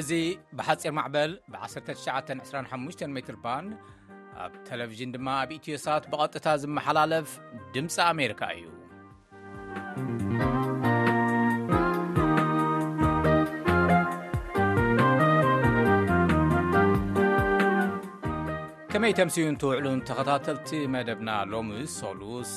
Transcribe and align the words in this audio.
እዚ 0.00 0.12
ብሓፂር 0.58 0.92
ማዕበል 0.96 1.32
ብ1925 1.52 3.02
ሜትር 3.14 3.36
ባንድ 3.44 3.70
ኣብ 4.42 4.52
ተለቭዥን 4.68 5.10
ድማ 5.14 5.26
ኣብ 5.40 5.50
ኢትዮሳት 5.56 6.04
ብቐጥታ 6.12 6.46
ዝመሓላለፍ 6.62 7.28
ድምፂ 7.74 7.96
ኣሜሪካ 8.12 8.40
እዩ 8.58 8.64
ከመይ 18.92 19.14
ተምሲዩን 19.20 19.58
ትውዕሉን 19.62 20.00
ተኸታተልቲ 20.10 20.70
መደብና 20.96 21.30
ሎሚ 21.52 21.72
ሶሉስ 22.00 22.52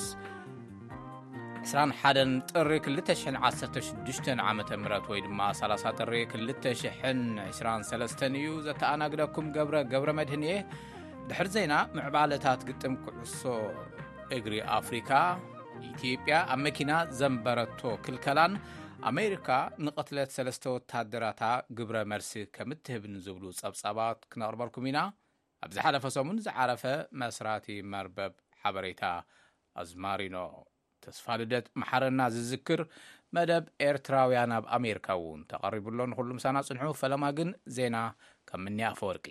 21 1.63 2.53
ጥሪ 2.55 2.72
216ዓም 2.98 4.84
ወይ 5.12 5.20
ድማ 5.26 5.40
3 5.59 5.85
ጥሪ 5.99 6.16
223 6.31 8.23
እዩ 8.40 8.45
ዘተኣናግደኩም 8.66 9.48
ገብረ 9.55 9.76
ገብረ 9.91 10.09
መድህን 10.20 10.44
እየ 10.48 10.54
ድሕሪ 11.30 11.48
ዘና 11.55 11.73
ምዕባለታት 11.98 12.62
ግጥም 12.70 12.94
ክዕሶ 13.04 13.41
እግሪ 14.38 14.55
ኣፍሪካ 14.80 15.12
ኢትጵያ 15.90 16.35
ኣብ 16.54 16.59
መኪና 16.68 16.91
ዘንበረቶ 17.20 17.82
ክልከላን 18.07 18.54
ኣሜሪካ 19.12 19.48
ንቐትለት 19.85 20.34
ሰለስተ 20.38 20.66
ወታደራታ 20.76 21.41
ግብረ 21.80 21.95
መርሲ 22.13 22.34
ከም 22.57 22.71
እትህብን 22.77 23.16
ዝብሉ 23.27 23.45
ጸብጻባት 23.62 24.20
ክነቕርበርኩም 24.34 24.90
ኢና 24.91 24.99
ኣብ 25.66 25.71
ዝሓለፈ 25.77 26.05
ሰሙ 26.18 26.27
ዝዓረፈ 26.49 26.85
መስራቲ 27.23 27.68
መርበብ 27.93 28.35
ሓበሬታ 28.62 29.04
ኣዝማሪኖ 29.84 30.35
ተስፋልደት 31.05 31.65
ማሓረና 31.82 32.21
ዝዝክር 32.35 32.82
መደብ 33.35 33.63
ኤርትራውያ 33.87 34.40
ኣብ 34.57 34.65
ኣሜሪካ 34.77 35.07
ውን 35.23 35.41
ተቀሪቡሎ 35.51 35.99
ንሉ 36.10 36.29
ምሳና 36.37 36.57
ፅን 36.68 36.79
ፈላማ 37.01 37.23
ግን 37.37 37.49
ዜና 37.77 37.95
ፈወርቂ 38.99 39.27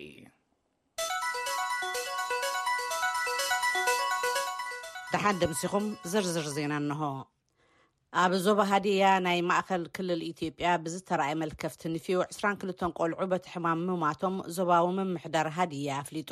ድሓን 5.13 5.37
ድ 5.41 5.47
ምስኹም 5.49 5.85
ዝርዝር 6.11 6.45
ዜና 6.57 6.71
ኣንሆ 6.81 7.01
ኣብ 8.21 8.31
ዞባ 8.45 8.59
ሃድያ 8.71 9.03
ናይ 9.25 9.39
ማእከል 9.49 9.83
ክልል 9.95 10.21
ኢትዮ 10.29 10.49
ያ 10.65 10.71
ብዝተረኣየ 10.83 11.33
መልከፍቲ 11.41 11.81
ንፊው 11.93 12.19
2ስራክልተ 12.35 12.89
ቆልዑ 12.99 13.19
በት 13.31 13.45
ሕማም 13.53 13.81
ምማቶም 13.89 14.35
ዞባዊ 14.57 14.87
ምምሕዳር 14.97 15.49
ሃድያ 15.57 15.97
ኣፍሊጡ 16.03 16.31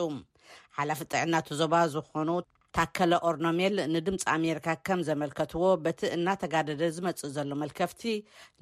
ሓለፊ 0.78 1.02
ጥዕናት 1.14 1.48
ዞባ 1.62 1.74
ዝኾኑ 1.94 2.30
ታከለ 2.76 3.14
ኦርኖሜል 3.30 3.74
ንድምፂ 3.94 4.22
ኣሜሪካ 4.34 4.68
ከም 4.88 5.00
ዘመልከትዎ 5.08 5.64
በቲ 5.86 6.02
እናተጋደደ 6.18 6.84
ዝመፅእ 6.96 7.32
ዘሎ 7.36 7.50
መልከፍቲ 7.64 8.02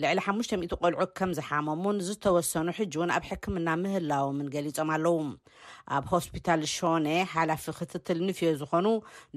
ልዕሊ 0.02 0.20
500 0.30 0.78
ቆልዑ 0.84 1.00
ከም 1.18 1.32
ዝሓሞምን 1.40 1.98
ዝተወሰኑ 2.08 2.68
ሕጂውን 2.80 3.14
ኣብ 3.18 3.26
ሕክምና 3.32 3.68
ምህላወምን 3.84 4.50
ገሊፆም 4.56 4.90
ኣለዉ 4.96 5.20
ኣብ 5.98 6.06
ሆስፒታል 6.14 6.64
ሾነ 6.76 7.06
ሓላፊ 7.36 7.66
ክትትል 7.82 8.20
ንፍዮ 8.30 8.50
ዝኾኑ 8.64 8.88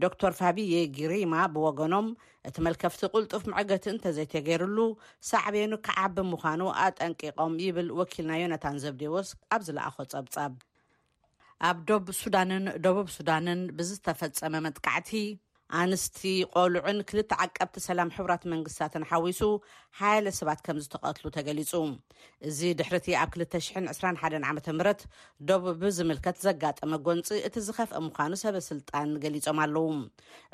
ዶክተር 0.06 0.32
ፋቢይ 0.40 0.72
ጊሪማ 0.98 1.34
ብወገኖም 1.56 2.08
እቲ 2.50 2.56
መልከፍቲ 2.68 3.02
ቕልጡፍ 3.14 3.44
ምዕገቲ 3.52 3.84
እንተዘይተገይሩሉ 3.94 4.78
ሳዕበኑ 5.30 5.72
ከዓ 5.88 5.98
ብምዃኑ 6.16 6.62
ኣጠንቂቖም 6.88 7.54
ይብል 7.66 7.90
ወኪልናዮ 8.00 8.44
ነታን 8.54 8.80
ዘብደዎስ 8.86 9.28
ኣብ 9.54 9.60
ዝለኣኸ 9.68 9.96
ጸብጻብ 10.14 10.52
ኣብ 11.68 11.78
ደብ 11.88 12.04
ሱዳንን 12.20 12.64
ደቡብ 12.84 13.08
ሱዳንን 13.16 13.60
ብዝተፈፀመ 13.78 14.54
መጥካዕቲ 14.66 15.10
ኣንስቲ 15.80 16.22
ቆልዑን 16.54 16.98
ክልተ 17.10 17.30
ዓቀብቲ 17.44 17.76
ሰላም 17.86 18.08
ሕራት 18.16 18.42
መንግስትታትን 18.52 19.04
ሓዊሱ 19.10 19.40
ሓያለ 19.98 20.26
ሰባት 20.38 20.60
ከም 20.66 20.78
ዝተቐትሉ 20.84 21.24
ተገሊፁ 21.36 21.72
እዚ 22.48 22.58
ድሕርቲ 22.80 23.08
ኣብ 23.20 23.30
2021 23.44 24.36
ዓ 24.50 24.52
ም 24.78 24.86
ደቡብ 25.50 25.68
ብዝምልከት 25.82 26.36
ዘጋጠመ 26.46 26.92
ጎንፂ 27.08 27.30
እቲ 27.48 27.56
ዝኸፍአ 27.68 28.00
ምዃኑ 28.06 28.32
ሰበስልጣን 28.42 29.12
ገሊፆም 29.22 29.60
ኣለዉ 29.66 29.86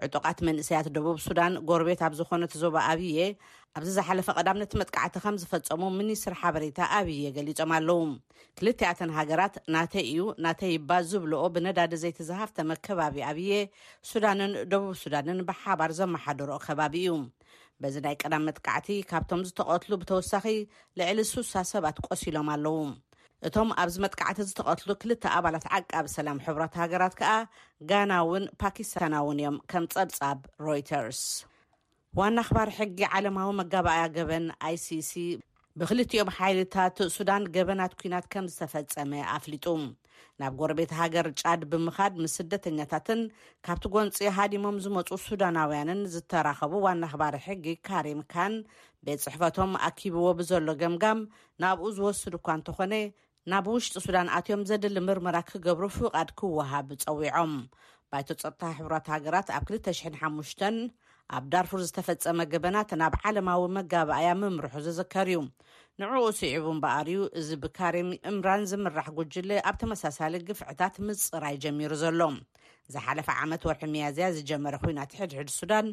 ዕጡቓት 0.08 0.38
መንእስያት 0.48 0.88
ደቡብ 0.98 1.18
ሱዳን 1.28 1.56
ጎርቤት 1.70 2.02
ኣብ 2.08 2.14
ዝኮነት 2.20 2.54
ዞባ 2.64 2.76
ኣብየ 2.92 3.18
ኣብዚ 3.78 3.88
ዝሓለፈ 3.96 4.28
ቀዳም 4.38 4.56
ነቲ 4.60 4.72
መጥቃዕቲ 4.80 5.14
ከም 5.24 5.36
ዝፈፀሙ 5.40 5.82
ሚኒስትር 5.98 6.32
ሓበሬታ 6.40 6.78
ኣብየ 6.98 7.26
ገሊፆም 7.36 7.72
ኣለዉ 7.76 7.98
ክልቲኣተን 8.58 9.10
ሃገራት 9.16 9.54
ናተይ 9.74 10.06
እዩ 10.12 10.20
ናተይባ 10.44 10.90
ዝብልኦ 11.08 11.42
ብነዳዲ 11.54 11.92
ዘይተዝሃፍተመ 12.02 12.70
ከባቢ 12.86 13.14
ኣብየ 13.30 13.50
ሱዳንን 14.10 14.52
ደቡብ 14.72 14.94
ሱዳንን 15.02 15.40
ብሓባር 15.50 15.92
ዘመሓደሮኦ 16.00 16.56
ከባቢ 16.66 16.94
እዩ 17.04 17.12
በዚ 17.82 17.94
ናይ 18.06 18.16
ቀዳም 18.22 18.44
መጥካዕቲ 18.48 18.88
ካብቶም 19.12 19.42
ዝተቐትሉ 19.50 19.92
ብተወሳኺ 20.04 20.46
ልዕሊ 21.00 21.18
ስሳ 21.32 21.54
ሰባት 21.72 22.00
ቆሲሎም 22.08 22.50
ኣለዉ 22.56 22.76
እቶም 23.50 23.68
ኣብዚ 23.82 23.96
መጥካዕቲ 24.06 24.38
ዝተቐትሉ 24.50 24.90
ክልተ 25.04 25.24
ኣባላት 25.38 25.66
ዓቃቢ 25.78 26.06
ሰላም 26.16 26.40
ሕቡራት 26.46 26.74
ሃገራት 26.82 27.14
ከኣ 27.22 27.34
ጋናውን 27.92 28.46
ፓኪስታናእውን 28.64 29.40
እዮም 29.42 29.58
ከም 29.72 29.86
ጸብጻብ 29.94 30.38
ሮይተርስ 30.66 31.22
ዋናኣኽባሪ 32.16 32.68
ሕጊ 32.78 32.98
ዓለማዊ 33.16 33.48
መጋባኣያ 33.58 34.04
ገበን 34.14 34.44
ኣይሲሲ 34.66 35.10
ብክልትኦም 35.80 36.30
ሓይልታት 36.36 36.96
ሱዳን 37.16 37.42
ገበናት 37.56 37.92
ኩናት 38.00 38.26
ከም 38.32 38.46
ዝተፈፀመ 38.52 39.12
ኣፍሊጡ 39.34 39.66
ናብ 40.40 40.52
ጐርቤት 40.60 40.92
ሃገር 41.00 41.26
ጫድ 41.40 41.60
ብምኻድ 41.72 42.14
ምስ 42.22 42.32
ስደተኛታትን 42.38 43.20
ካብቲ 43.66 43.84
ጐንፂ 43.94 44.18
ሃዲሞም 44.36 44.76
ዝመፁ 44.84 45.08
ሱዳናውያንን 45.26 46.00
ዝተራኸቡ 46.12 46.72
ዋናኣኽባሪ 46.86 47.34
ሕጊ 47.46 47.66
ካሪምካን 47.88 48.54
ቤት 49.08 49.20
ፅሕፈቶም 49.26 49.72
ኣኪብዎ 49.88 50.24
ብዘሎ 50.38 50.66
ገምጋም 50.82 51.20
ናብኡ 51.64 51.86
ዝወስድ 51.98 52.34
እኳ 52.40 52.46
እንተኾነ 52.58 52.94
ናብ 53.52 53.66
ውሽጢ 53.74 53.96
ሱዳን 54.06 54.30
ኣትዮም 54.38 54.62
ዘድሊ 54.70 54.96
ምርምራ 55.08 55.36
ክገብሩ 55.50 55.84
ፍቓድ 55.98 56.30
ክወሃብ 56.38 56.88
ፀዊዖም 57.04 57.54
ባይተ 58.12 58.28
ፀጥታ 58.42 58.62
ሕራት 58.80 59.06
ሃገራት 59.14 59.48
ኣብ 59.58 59.64
2ል005ሙሽ 59.76 60.50
ኣብ 61.36 61.44
ዳርፉር 61.52 61.80
ዝተፈፀመ 61.86 62.38
ግበናት 62.52 62.90
ናብ 63.00 63.14
ዓለማዊ 63.28 63.62
መጋባእያ 63.76 64.28
ምምርሑ 64.42 64.72
ዘዘከር 64.86 65.28
እዩ 65.32 65.40
ንዕኡ 66.00 66.20
ስዒቡ 66.38 66.64
ን 66.76 66.82
በኣርዩ 66.84 67.20
እዚ 67.40 67.48
ብካሬም 67.62 68.10
እምራን 68.30 68.62
ዝምራሕ 68.70 69.06
ጉጅሊ 69.18 69.50
ኣብ 69.68 69.76
ተመሳሳሊ 69.82 70.34
ግፍዕታት 70.48 70.94
ምፅራይ 71.06 71.56
ጀሚሩ 71.64 71.92
ዘሎ 72.02 72.20
ዝሓለፈ 72.92 73.28
ዓመት 73.42 73.62
ወርሒ 73.70 73.82
መያዝያ 73.94 74.26
ዝጀመረ 74.38 74.74
ኩናት 74.84 75.12
ሕድሕድ 75.20 75.48
ሱዳን 75.58 75.88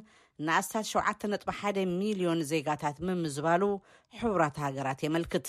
ንኣስታት 0.46 0.86
710ልዮን 0.94 2.40
ዜጋታት 2.52 2.98
ምምዝባሉ 3.10 3.64
ሕቡራት 4.20 4.58
ሃገራት 4.66 5.00
የመልክት 5.08 5.48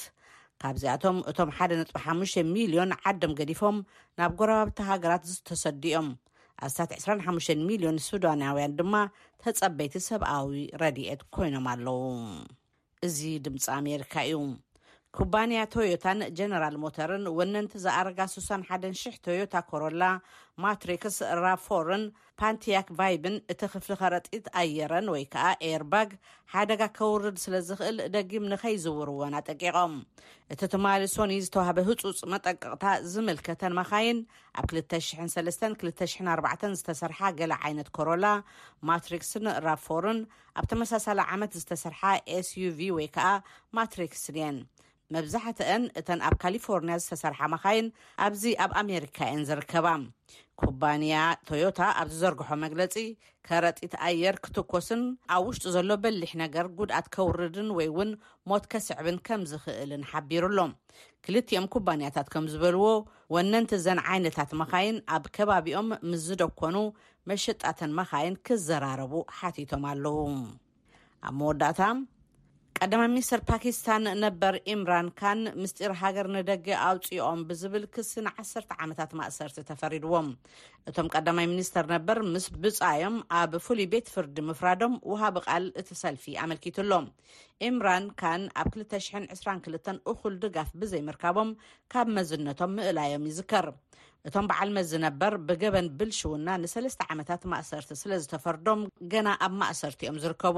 ካብዚኣቶም 0.63 1.17
እቶም 1.33 1.51
150ሊዮን 1.61 2.91
ዓደም 3.09 3.35
ገዲፎም 3.41 3.79
ናብ 4.19 4.33
ጎረባብቲ 4.41 4.81
ሃገራት 4.93 5.25
ዝተሰዲኦም 5.35 6.09
ኣስታት 6.65 6.91
25ሽ 7.01 7.49
ሚሊዮን 7.71 7.97
ሱዳናውያን 8.09 8.75
ድማ 8.79 8.95
ተፀበይቲ 9.43 9.95
ሰብኣዊ 10.09 10.49
ረዲኤት 10.83 11.23
ኮይኖም 11.35 11.67
ኣለዉ 11.73 11.99
እዚ 13.07 13.19
ድምፂ 13.45 13.65
ኣሜሪካ 13.79 14.15
እዩ 14.29 14.37
ኩባንያ 15.19 15.61
ቶዮታን 15.73 16.19
ጀነራል 16.39 16.75
ሞተርን 16.83 17.23
ወነንቲ 17.37 17.73
ዝኣረጋ 17.85 18.19
61000 18.33 19.15
ቶዮታ 19.27 19.55
ኮሮላ 19.71 20.03
ማትሪክስ 20.65 21.17
ራፎርን 21.45 22.03
ፓንቲያክ 22.41 22.89
ቫይብን 22.99 23.37
እቲ 23.53 23.61
ክፍሊ 23.75 23.93
ኸረጢት 24.03 24.45
ኣየረን 24.63 25.07
ወይ 25.15 25.25
ከዓ 25.35 25.45
ኤርባግ 25.69 26.11
ሓደጋ 26.55 26.83
ከውርድ 26.99 27.39
ስለ 27.45 27.55
ዝኽእል 27.69 27.97
ደጊም 28.17 28.49
ንከይዝውርወና 28.53 29.35
ጠቂቖም 29.49 29.95
እቲ 30.55 30.61
ትማሊ 30.75 31.07
ሶኒ 31.17 31.33
ዝተዋህበ 31.47 31.79
ህፁፅ 31.89 32.21
መጠንቅቕታ 32.35 32.85
ዝምልከተን 33.15 33.77
መኻይን 33.81 34.21
ኣብ 34.63 34.69
2324 34.77 36.71
ዝተሰርሓ 36.81 37.23
ገላ 37.41 37.55
ዓይነት 37.69 37.91
ኮሮላ 37.99 38.27
ማትሪክስን 38.91 39.47
ራፎርን 39.69 40.21
ኣብ 40.61 40.67
ተመሳሳለ 40.73 41.19
ዓመት 41.37 41.53
ዝተሰርሓ 41.63 42.03
ኤስዩv 42.39 42.81
ወይ 42.99 43.09
ከኣ 43.17 43.29
ማትሪክስን 43.79 44.39
እየን 44.41 44.59
መብዛሕትአን 45.15 45.83
እተን 45.99 46.21
ኣብ 46.27 46.35
ካሊፎርኒያ 46.43 46.95
ዝተሰርሓ 47.03 47.41
መኻይን 47.55 47.87
ኣብዚ 48.25 48.45
ኣብ 48.65 48.73
ኣሜሪካ 48.81 49.19
ን 49.39 49.43
ዝርከባ 49.49 49.87
ኩባንያ 50.61 51.17
ቶዮታ 51.49 51.81
ኣብ 52.01 52.09
ዝዘርግሖ 52.15 52.49
መግለፂ 52.65 52.95
ከረጢት 53.49 53.95
ኣየር 54.07 54.37
ክትኮስን 54.45 55.03
ኣብ 55.35 55.43
ውሽጡ 55.49 55.65
ዘሎ 55.77 55.91
በሊሕ 56.07 56.31
ነገር 56.43 56.67
ጉድኣት 56.81 57.07
ከውርድን 57.17 57.69
ወይ 57.79 57.87
እውን 57.93 58.11
ሞት 58.53 58.65
ከስዕብን 58.75 59.19
ከም 59.29 59.43
ዝኽእልን 59.51 60.03
ሓቢሩኣሎም 60.11 60.73
ክልቲኦም 61.27 61.67
ኩባንያታት 61.77 62.29
ከም 62.35 62.47
ዝበልዎ 62.55 62.87
ወነንቲ 63.37 63.73
ዘን 63.85 64.01
ዓይነታት 64.15 64.51
መኻይን 64.63 64.99
ኣብ 65.19 65.25
ከባቢኦም 65.39 65.89
ምስ 66.11 66.21
ዝደኮኑ 66.29 66.77
መሸጣተን 67.31 67.93
መኻይን 68.01 68.37
ክዘራረቡ 68.49 69.15
ሓቲቶም 69.39 69.85
ኣለዉ 69.93 70.17
ኣብ 71.29 71.35
መወዳእታ 71.41 71.81
ቀዳማይ 72.83 73.07
ሚኒስትር 73.13 73.41
ፓኪስታን 73.51 74.05
ነበር 74.25 74.55
ኤምራንካን 74.73 75.39
ምስጢር 75.61 75.93
ሃገር 76.01 76.27
ንደገ 76.37 76.67
ኣውፅኦም 76.89 77.41
ብዝብል 77.49 77.85
ክስ 77.95 78.11
ንዓሰርተ 78.27 78.73
ዓመታት 78.85 79.11
ማእሰርቲ 79.19 79.59
ተፈሪድዎም 79.71 80.29
እቶም 80.91 81.07
ቀዳማይ 81.15 81.47
ምኒስተር 81.53 81.87
ነበር 81.95 82.19
ምስ 82.33 82.47
ብፃዮም 82.65 83.17
ኣብ 83.41 83.53
ፍሉይ 83.67 83.87
ቤት 83.93 84.11
ፍርዲ 84.17 84.37
ምፍራዶም 84.49 84.95
ውሃብ 85.13 85.39
ቓል 85.47 85.67
እቲ 85.83 85.89
ሰልፊ 86.03 86.25
ኣመልኪቱሎ 86.45 86.93
ኤምራንካን 87.69 88.45
ኣብ 88.65 88.71
222 88.83 89.91
እኹል 90.13 90.37
ድጋፍ 90.45 90.71
ብዘይምርካቦም 90.83 91.51
ካብ 91.95 92.11
መዝነቶም 92.19 92.75
ምእላዮም 92.81 93.25
ይዝከር 93.31 93.69
እቶም 94.31 94.47
በዓል 94.53 94.71
መዝ 94.81 94.93
ነበር 95.07 95.33
ብገበን 95.49 95.89
ብልሹውና 95.99 96.49
ንሰለስተ 96.65 97.03
ዓመታት 97.15 97.43
ማእሰርቲ 97.55 97.91
ስለ 98.05 98.13
ዝተፈርዶም 98.25 98.81
ገና 99.15 99.29
ኣብ 99.49 99.53
ማእሰርቲ 99.65 100.01
እኦም 100.11 100.19
ዝርከቡ 100.27 100.57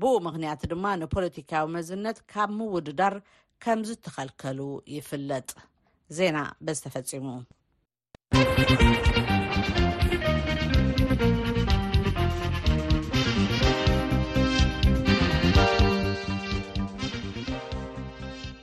ብኡ 0.00 0.12
ምክንያት 0.26 0.60
ድማ 0.72 0.84
ንፖለቲካዊ 1.02 1.64
መዝነት 1.76 2.18
ካብ 2.32 2.50
ምውድዳር 2.58 3.14
ከምዝ 3.64 3.90
ተኸልከሉ 4.04 4.60
ይፍለጥ 4.96 5.48
ዜና 6.18 6.38
በዝ 6.64 6.78
ተፈጺሙ 6.84 7.26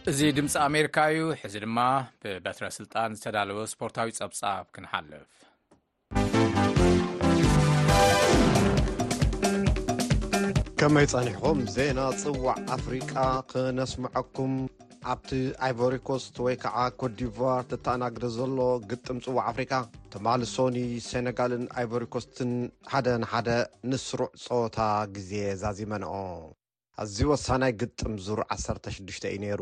እዚ 0.09 0.19
ድምፂ 0.35 0.53
ኣሜሪካ 0.69 0.97
እዩ 1.13 1.21
ሕዚ 1.39 1.55
ድማ 1.63 1.79
ብበትረስልጣን 2.21 3.15
ዝተዳለወ 3.19 3.57
ስፖርታዊ 3.73 4.09
ፀብፃብ 4.19 4.65
ክንሓልፍ 4.75 5.31
ከመይ 10.79 11.05
ጸኒሕኹም 11.11 11.59
ዜና 11.75 11.99
ጽዋዕ 12.21 12.57
ኣፍሪቃ 12.73 13.13
ክነስምዐኩም 13.51 14.51
ኣብቲ 15.11 15.29
ኣይቨሪኮስት 15.65 16.35
ወይ 16.45 16.55
ከዓ 16.63 16.77
ኮዲር 17.01 17.37
ትተኣናግደ 17.69 18.25
ዘሎ 18.35 18.57
ግጥም 18.89 19.17
ጽዋዕ 19.25 19.43
ኣፍሪቃ 19.51 19.71
ትማል 20.15 20.41
ሶኒ 20.51 20.75
ሴነጋልን 21.07 21.63
ኣይቨሪኮስትን 21.81 22.51
1ደ 22.99 23.07
ንሓደ 23.23 23.49
ንስሩዕ 23.91 24.29
ጾታ 24.43 24.77
ግዜ 25.15 25.31
ዛዚመኖኦ 25.61 26.19
ኣዝ 27.05 27.15
ወሳናይ 27.31 27.73
ግጥም 27.85 28.13
ዙር 28.27 28.41
16ሽ 28.57 28.99
እዩ 29.31 29.33
ነይሩ 29.45 29.61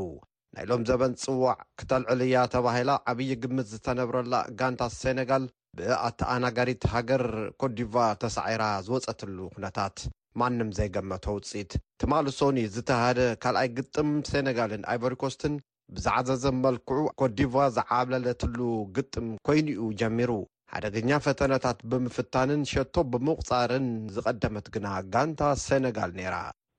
ናይሎም 0.57 0.83
ዘበን 0.91 1.15
ጽዋዕ 1.23 1.55
ክተልዕልያ 1.81 2.43
ተባሂላ 2.57 2.89
ዓብዪ 3.13 3.31
ግምት 3.45 3.69
ዝተነብረላ 3.73 4.35
ጋንታ 4.61 4.81
ሴነጋል 4.99 5.45
ብኣተኣናጋሪት 5.77 6.83
ሃገር 6.95 7.25
ኮዲር 7.63 7.95
ተሳዒራ 8.23 8.63
ዝወፀትሉ 8.89 9.37
ኹነታት 9.55 9.97
ማንም 10.41 10.69
ዘይገመቶ 10.77 11.25
ውፅት 11.35 11.71
ትማል 12.01 12.25
ሶኒ 12.37 12.57
ዝተሃደ 12.75 13.19
ካልኣይ 13.43 13.69
ግጥም 13.77 14.09
ሰነጋልን 14.29 14.83
ኣይቨሪኮስትን 14.93 15.53
ብዛዕዘ 15.95 16.29
ዘመልክዑ 16.43 16.97
ኮዲ 17.21 17.39
ዝዓብለለትሉ 17.75 18.59
ግጥም 18.97 19.27
ኰይኑ 19.49 19.67
እኡ 19.77 19.87
ጀሚሩ 20.01 20.31
ሓደገኛ 20.73 21.09
ፈተነታት 21.25 21.77
ብምፍታንን 21.89 22.61
ሸቶ 22.71 22.95
ብምቕጻርን 23.13 23.87
ዝቐደመት 24.15 24.67
ግና 24.75 24.87
ጋንታ 25.13 25.41
ሰነጋል 25.65 26.11
ነይራ 26.19 26.37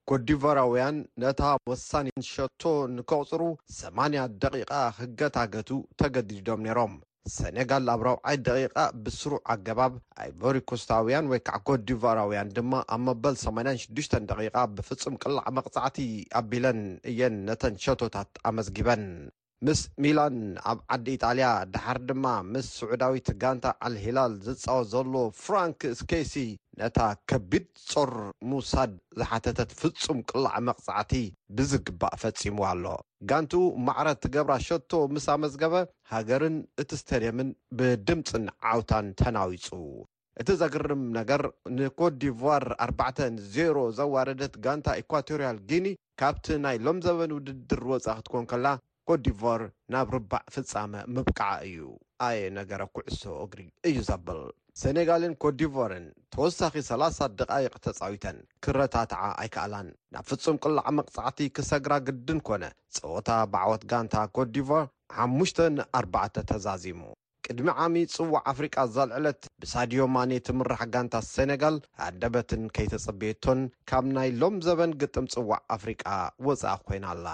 ኮዲራውያን 0.09 0.97
ነታ 1.21 1.41
ወሳኒን 1.69 2.21
ሸቶ 2.33 2.63
ንከቕጽሩ 2.97 3.41
80 3.79 4.27
ደቂቓ 4.43 4.71
ህገታገቱ 4.99 5.69
ተገዲዶም 6.01 6.61
ነይሮም 6.67 6.93
ሰነጋል 7.35 7.85
ኣብ 7.93 8.01
ረብዓይ 8.07 8.35
ደቂቃ 8.47 8.75
ብስሩዕ 9.03 9.39
ኣገባብ 9.53 9.93
ኣይቨሪኮስታውያን 10.23 11.29
ወይ 11.31 11.39
ከዓ 11.47 11.57
ጎዲቫራውያን 11.67 12.51
ድማ 12.57 12.73
ኣብ 12.95 13.01
መበል 13.07 13.35
86 13.45 14.15
ደቂ 14.29 14.39
ብፍጹም 14.75 15.15
ቅላዕ 15.23 15.45
መቕጻዕቲ 15.57 15.97
ኣቢለን 16.39 16.79
እየን 17.11 17.35
ነተን 17.49 17.75
ሸቶታት 17.85 18.31
ኣመዝጊበን 18.51 19.03
ምስ 19.67 19.79
ሚላን 20.05 20.37
ኣብ 20.71 20.79
ዓዲ 20.95 21.05
ኢጣልያ 21.17 21.47
ድሓር 21.73 21.99
ድማ 22.09 22.25
ምስ 22.53 22.67
ስዑዳዊት 22.79 23.29
ጋንታ 23.43 23.65
ኣልሂላል 23.87 24.33
ዝፀወ 24.47 24.81
ዘሎ 24.93 25.13
ፍራንክ 25.43 25.81
ስኬሲ 26.01 26.35
ነታ 26.79 27.01
ከቢድ 27.29 27.65
ጾር 27.91 28.09
ምውሳድ 28.49 28.91
ዝሓተተት 29.19 29.71
ፍጹም 29.79 30.17
ቅላዕ 30.29 30.55
መቕጻዕቲ 30.67 31.13
ብዝግባእ 31.57 32.17
ፈጺሙ 32.21 32.57
ኣሎ 32.71 32.85
ጋንቱ 33.29 33.53
ማዕረት 33.87 34.25
ገብራ 34.35 34.55
ሸቶ 34.67 34.91
ምስ 35.13 35.25
መዝገበ 35.43 35.75
ሃገርን 36.13 36.57
እቲ 36.83 36.91
ስተደምን 37.01 37.49
ብድምፅን 37.79 38.45
ዓውታን 38.71 39.07
ተናዊፁ 39.21 39.65
እቲ 40.41 40.49
ዘገርም 40.61 41.03
ነገር 41.19 41.41
ንኮት 41.77 42.15
ዲር 42.23 42.67
40 42.87 43.47
ዘዋረደት 43.99 44.55
ጋንታ 44.65 44.87
ኢኳቶርያል 45.03 45.59
ጊኒ 45.71 45.87
ካብቲ 46.21 46.45
ናይ 46.65 46.77
ሎም 46.85 46.99
ዘበኒ 47.07 47.31
ውድድር 47.37 47.81
ወፃኽትኮን 47.93 48.45
ከላ 48.53 48.67
ኮትዲር 49.09 49.61
ናብ 49.93 50.07
ርባዕ 50.15 50.43
ፍጻመ 50.53 50.93
ምብቃዓ 51.15 51.51
እዩ 51.67 51.79
ኣየ 52.27 52.39
ነገረ 52.59 52.81
ኩዕሶ 52.95 53.23
እግሪ 53.45 53.59
እዩ 53.87 53.95
ዘብል 54.07 54.39
ሰነጋልን 54.79 55.31
ኮዲርን 55.43 56.03
ተወሳኺ 56.33 56.73
30ት 56.87 57.31
ደቓይቕ 57.37 57.75
ተጻዊተን 57.85 58.35
ክረታትዓ 58.63 59.21
ኣይከኣላን 59.41 59.87
ናብ 60.13 60.25
ፍጹም 60.29 60.57
ቅላዕ 60.63 60.85
መቕጻዕቲ 60.97 61.39
ክሰግራ 61.55 61.93
ግድን 62.07 62.39
ኰነ 62.55 62.65
ጸወታ 62.97 63.29
ባዕወት 63.53 63.83
ጋንታ 63.91 64.15
ኮዲር 64.37 64.69
5ሙሽተ 65.23 65.57
ን4ባዕ 65.77 66.27
ተዛዚሙ 66.51 67.01
ቅድሚ 67.47 67.67
ዓሚ 67.85 67.95
ጽዋዕ 68.15 68.43
ኣፍሪቃ 68.53 68.75
ዛልዕለት 68.97 69.41
ብሳድዮማኔ 69.63 70.31
ትምራሕ 70.49 70.83
ጋንታ 70.95 71.15
ሰነጋል 71.33 71.77
ኣደበትን 72.07 72.65
ከይተጸበየቶን 72.77 73.61
ካብ 73.91 74.07
ናይ 74.17 74.31
ሎም 74.43 74.57
ዘበን 74.67 74.93
ግጥም 75.03 75.31
ጽዋዕ 75.35 75.61
ኣፍሪቃ 75.77 76.03
ወጻአ 76.49 76.75
ኰይናኣላ 76.91 77.27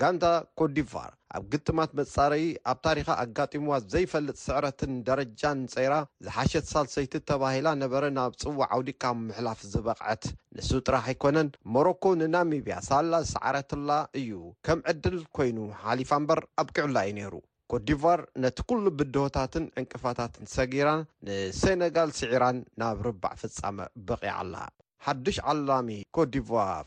ጋንታ 0.00 0.26
ኮዲቫር 0.58 1.08
ኣብ 1.36 1.42
ግጥማት 1.52 1.90
መፃረዪ 1.98 2.44
ኣብ 2.70 2.78
ታሪኻ 2.86 3.08
ኣጋጢምዋ 3.22 3.72
ዘይፈልጥ 3.92 4.36
ስዕረትን 4.44 4.92
ደረጃን 5.08 5.60
ፀራ 5.72 5.94
ዝሓሸት 6.24 6.66
ሳልሰይቲ 6.72 7.14
ተባሂላ 7.30 7.68
ነበረ 7.82 8.04
ናብ 8.18 8.32
ፅዋዕ 8.42 8.66
ዓውዲካብ 8.76 9.16
ምሕላፍ 9.26 9.60
ዝበቕዐት 9.72 10.24
ንሱ 10.58 10.70
ጥራሕ 10.86 11.06
ይኮነን 11.14 11.48
ሞሮኮ 11.76 12.04
ንናሚብያ 12.20 12.76
ሳላ 12.88 13.12
ዝሰዓረትላ 13.26 13.90
እዩ 14.20 14.30
ከም 14.68 14.80
ዕድል 14.92 15.18
ኮይኑ 15.38 15.58
ሓሊፋ 15.84 16.10
እምበር 16.22 16.40
ኣብቂዕላ 16.62 16.96
እዩ 17.08 17.14
ነይሩ 17.20 17.34
ኮዲቫር 17.74 18.22
ነቲ 18.44 18.58
ኩሉ 18.70 18.84
ብድሆታትን 19.00 19.66
ዕንቅፋታትን 19.82 20.48
ሰጊራ 20.56 20.88
ንሴነጋል 21.28 22.12
ስዒራን 22.20 22.60
ናብ 22.82 23.00
ርባዕ 23.08 23.34
ፍጻመ 23.42 23.76
በቂዕ 24.08 24.32
ኣለ 24.40 24.54
ሓድሽ 25.04 25.36
ዓላሚ 25.50 25.90
ኮዲ 26.16 26.32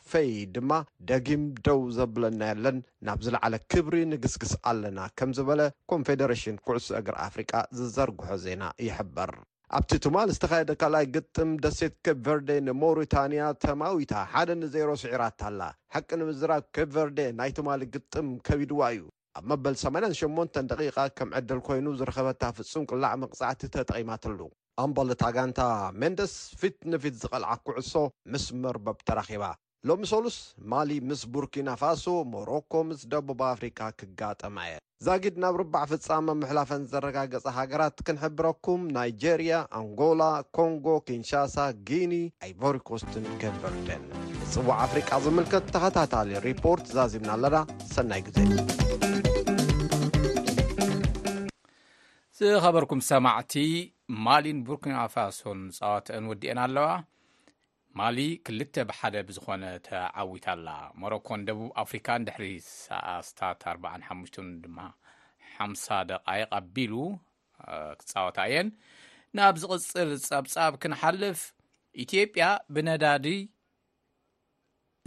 ፈይ 0.10 0.30
ድማ 0.56 0.72
ደጊም 1.10 1.44
ደው 1.66 1.80
ዘብለና 1.96 2.42
የለን 2.50 2.78
ናብ 3.08 3.20
ዝለዕለ 3.26 3.56
ክብሪ 3.72 3.96
ንግስግስ 4.12 4.52
ኣለና 4.72 5.00
ከም 5.20 5.32
ዝበለ 5.38 5.62
ኮንፌደሬሽን 5.92 6.58
ኩዕሱ 6.66 6.88
እግር 7.00 7.16
ኣፍሪቃ 7.26 7.52
ዝዘርግሖ 7.78 8.30
ዜና 8.46 8.64
ይሕበር 8.88 9.32
ኣብቲ 9.78 9.92
ትማል 10.06 10.30
ዝተኻየደ 10.36 10.72
ካልኣይ 10.82 11.06
ግጥም 11.16 11.50
ደሴት 11.66 11.96
ኬብ 12.06 12.18
ቨርዴ 12.26 12.50
ንሞሪታንያ 12.68 13.44
ተማዊታ 13.66 14.14
ሓደ 14.34 14.50
ንዜሮ 14.62 14.90
ስዒራትላ 15.04 15.62
ሓቂ 15.96 16.10
ንምዝራብ 16.22 16.66
ኬብ 16.78 16.90
ቨርዴ 16.98 17.20
ናይ 17.40 17.52
ትማሊ 17.60 17.82
ግጥም 17.96 18.30
ከቢድዋ 18.50 18.82
እዩ 18.96 19.04
ኣብ 19.40 19.46
መበል 19.52 19.78
88 19.86 20.64
ደቂቃ 20.74 20.98
ከም 21.20 21.32
ዕድል 21.40 21.62
ኮይኑ 21.70 21.88
ዝረኸበታ 22.02 22.44
ፍጹም 22.60 22.86
ቅላዕ 22.92 23.14
መቕጻዕቲ 23.26 23.62
ተጠቒማትሉ 23.78 24.40
ኣምበለታጋንታ 24.82 25.60
መንደስ 26.02 26.32
ፊት 26.60 26.78
ንፊት 26.92 27.16
ዝቐልዓ 27.22 27.50
ኩዕሶ 27.66 27.94
ምስ 28.34 28.46
መርበብ 28.64 28.98
ተራኺባ 29.08 29.44
ሎሚ 29.90 30.06
ሰሉስ 30.12 30.36
ማሊ 30.72 30.90
ምስ 31.10 31.22
ቡርኪና 31.34 31.70
ፋሶ 31.82 32.06
ሞሮኮ 32.34 32.74
ምስ 32.90 33.02
ደቡብ 33.12 33.40
ኣፍሪቃ 33.52 33.80
ክጋጠማ 34.00 34.58
እየ 34.68 34.78
ዛጊድ 35.08 35.36
ናብ 35.44 35.56
ርባዕ 35.62 35.84
ፍጻመ 35.92 36.28
ምሕላፈን 36.42 36.84
ዘረጋገጸ 36.94 37.46
ሃገራት 37.60 37.98
ክንሕብረኩም 38.08 38.82
ናይጀርያ 38.98 39.56
ኣንጎላ 39.82 40.22
ኮንጎ 40.60 40.86
ኪንሻሳ 41.10 41.58
ጊኒ 41.90 42.14
ኣይቨሪኮስትን 42.48 43.28
ከንበርደን 43.44 44.04
ንጽዋዕ 44.42 44.78
ኣፍሪቃ 44.88 45.10
ዝምልከት 45.28 45.68
ተኸታታለ 45.76 46.32
ሪፖርት 46.50 46.88
ዛዚብና 47.00 47.32
ኣለና 47.38 47.60
ሰናይ 47.96 48.24
ግዜ 48.30 48.38
ዝኸበርኩም 52.38 53.02
ሰማዕቲ 53.12 53.54
ማሊን 54.26 54.60
ቡርኪናፋሶን 54.68 55.60
ፃወትአን 55.76 56.26
ወዲአና 56.32 56.60
ኣለዋ 56.68 56.88
ማሊ 58.00 58.20
ክልተ 58.46 58.76
ብሓደ 58.90 59.16
ብዝኮነ 59.28 59.64
ተዓዊት 59.88 60.46
ኣላ 60.54 60.68
ሞሮኮን 61.02 61.42
ደቡብ 61.48 61.70
ኣፍሪካን 61.84 62.26
ድሕሪ 62.28 62.46
ሳታ45 62.70 64.38
ድማ 64.64 64.80
5 65.66 65.96
ደቃይ 66.12 66.44
ቀቢሉ 66.58 66.94
ክፃወታ 68.00 68.38
እየን 68.50 68.70
ናብ 69.40 69.56
ዝቕፅር 69.64 70.10
ፀብፃብ 70.28 70.74
ክንሓልፍ 70.84 71.42
ኢትዮጵያ 72.06 72.46
ብነዳዲ 72.76 73.26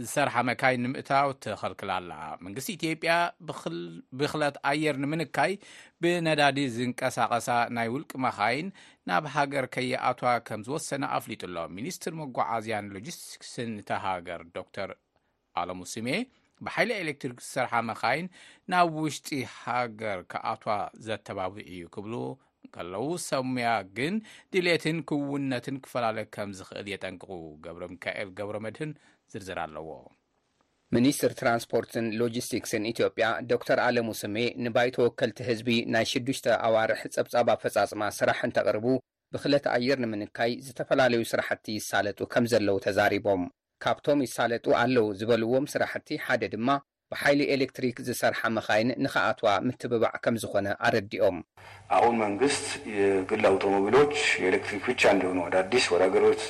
ዝሰርሓ 0.05 0.33
መካይን 0.47 0.81
ንምእታው 0.85 1.29
ተኸልክል 1.43 1.89
ኣላ 1.95 2.11
መንግስቲ 2.45 2.67
ኢትዮጵያ 2.77 3.11
ብክለት 4.21 4.55
ኣየር 4.69 4.95
ንምንካይ 5.03 5.53
ብነዳዲ 6.03 6.57
ዝንቀሳቐሳ 6.75 7.47
ናይ 7.77 7.87
ውልቂ 7.93 8.11
መካይን 8.25 8.67
ናብ 9.09 9.25
ሃገር 9.35 9.67
ከይኣትዋ 9.75 10.29
ከም 10.49 10.61
ዝወሰነ 10.67 11.03
ኣፍሊጡ 11.17 11.41
ሎ 11.55 11.65
ሚኒስትር 11.77 12.13
መጓዓዝያን 12.21 12.91
ሎጅስቲክስን 12.97 13.71
ተሃገር 13.89 14.43
ዶተር 14.57 14.91
ኣለሙስሜ 15.63 16.07
ብሓይሊ 16.67 16.91
ኤሌክትሪክ 17.03 17.41
ዝሰርሓ 17.47 17.73
መካይን 17.89 18.27
ናብ 18.73 18.93
ውሽጢ 19.05 19.29
ሃገር 19.63 20.21
ከኣትዋ 20.33 20.75
ዘተባቢዑ 21.07 21.65
እዩ 21.73 21.83
ክብሉ 21.97 22.13
ከለዉ 22.75 23.03
ሰሙያ 23.29 23.67
ግን 23.97 24.15
ድሌትን 24.53 24.97
ክውነትን 25.09 25.75
ክፈላለዩ 25.83 26.25
ከም 26.35 26.49
ዝክእል 26.59 26.87
የጠንቅቁ 26.93 27.31
ገብረ 27.65 27.83
ሚካኤል 27.93 28.29
ገብረ 28.39 28.57
መድህን 28.65 28.91
ዝርዝር 29.31 29.59
ኣለዎ 29.65 29.87
ሚኒስትር 30.95 31.31
ትራንስፖርትን 31.39 32.05
ሎጅስቲክስን 32.19 32.83
ኢትዮጵያ 32.91 33.25
ዶክተር 33.51 33.79
ኣለሙስሜ 33.85 34.35
ንባይተ 34.65 34.97
ወከልቲ 35.05 35.39
ህዝቢ 35.49 35.69
ናይ 35.93 36.05
ሽዱሽተ 36.11 36.45
ኣዋርሒ 36.67 37.01
ጸብጻባ 37.15 37.49
ፈጻጽማ 37.63 38.01
ስራሕ 38.17 38.37
እንተቕርቡ 38.47 38.85
ብኽለት 39.35 39.65
ኣየር 39.75 39.97
ንምንካይ 40.03 40.53
ዝተፈላለዩ 40.65 41.23
ስራሕቲ 41.31 41.65
ይሳለጡ 41.79 42.19
ከም 42.35 42.45
ዘለዉ 42.51 42.77
ተዛሪቦም 42.85 43.41
ካብቶም 43.85 44.21
ይሳለጡ 44.27 44.65
ኣለዉ 44.81 45.05
ዝበልዎም 45.21 45.65
ስራሕቲ 45.73 46.07
ሓደ 46.27 46.43
ድማ 46.53 46.69
ብሓይሊ 47.11 47.41
ኤሌክትሪክ 47.55 47.97
ዝሰርሓ 48.07 48.39
መኻይን 48.57 48.89
ንኸኣትዋ 49.05 49.49
ምትብባዕ 49.67 50.13
ከም 50.25 50.37
ዝኾነ 50.43 50.67
ኣረዲኦም 50.87 51.37
ኣቑኡን 51.97 52.17
መንግስት 52.25 52.65
የግል 52.97 53.43
ኣውቶሞቢሎች 53.51 54.15
ኤሌክትሪክ 54.51 54.83
ብቻ 54.91 55.03
ዲሆኑ 55.21 55.37
ኣዳዲስ 55.49 55.85
ወዳገርት 55.95 56.41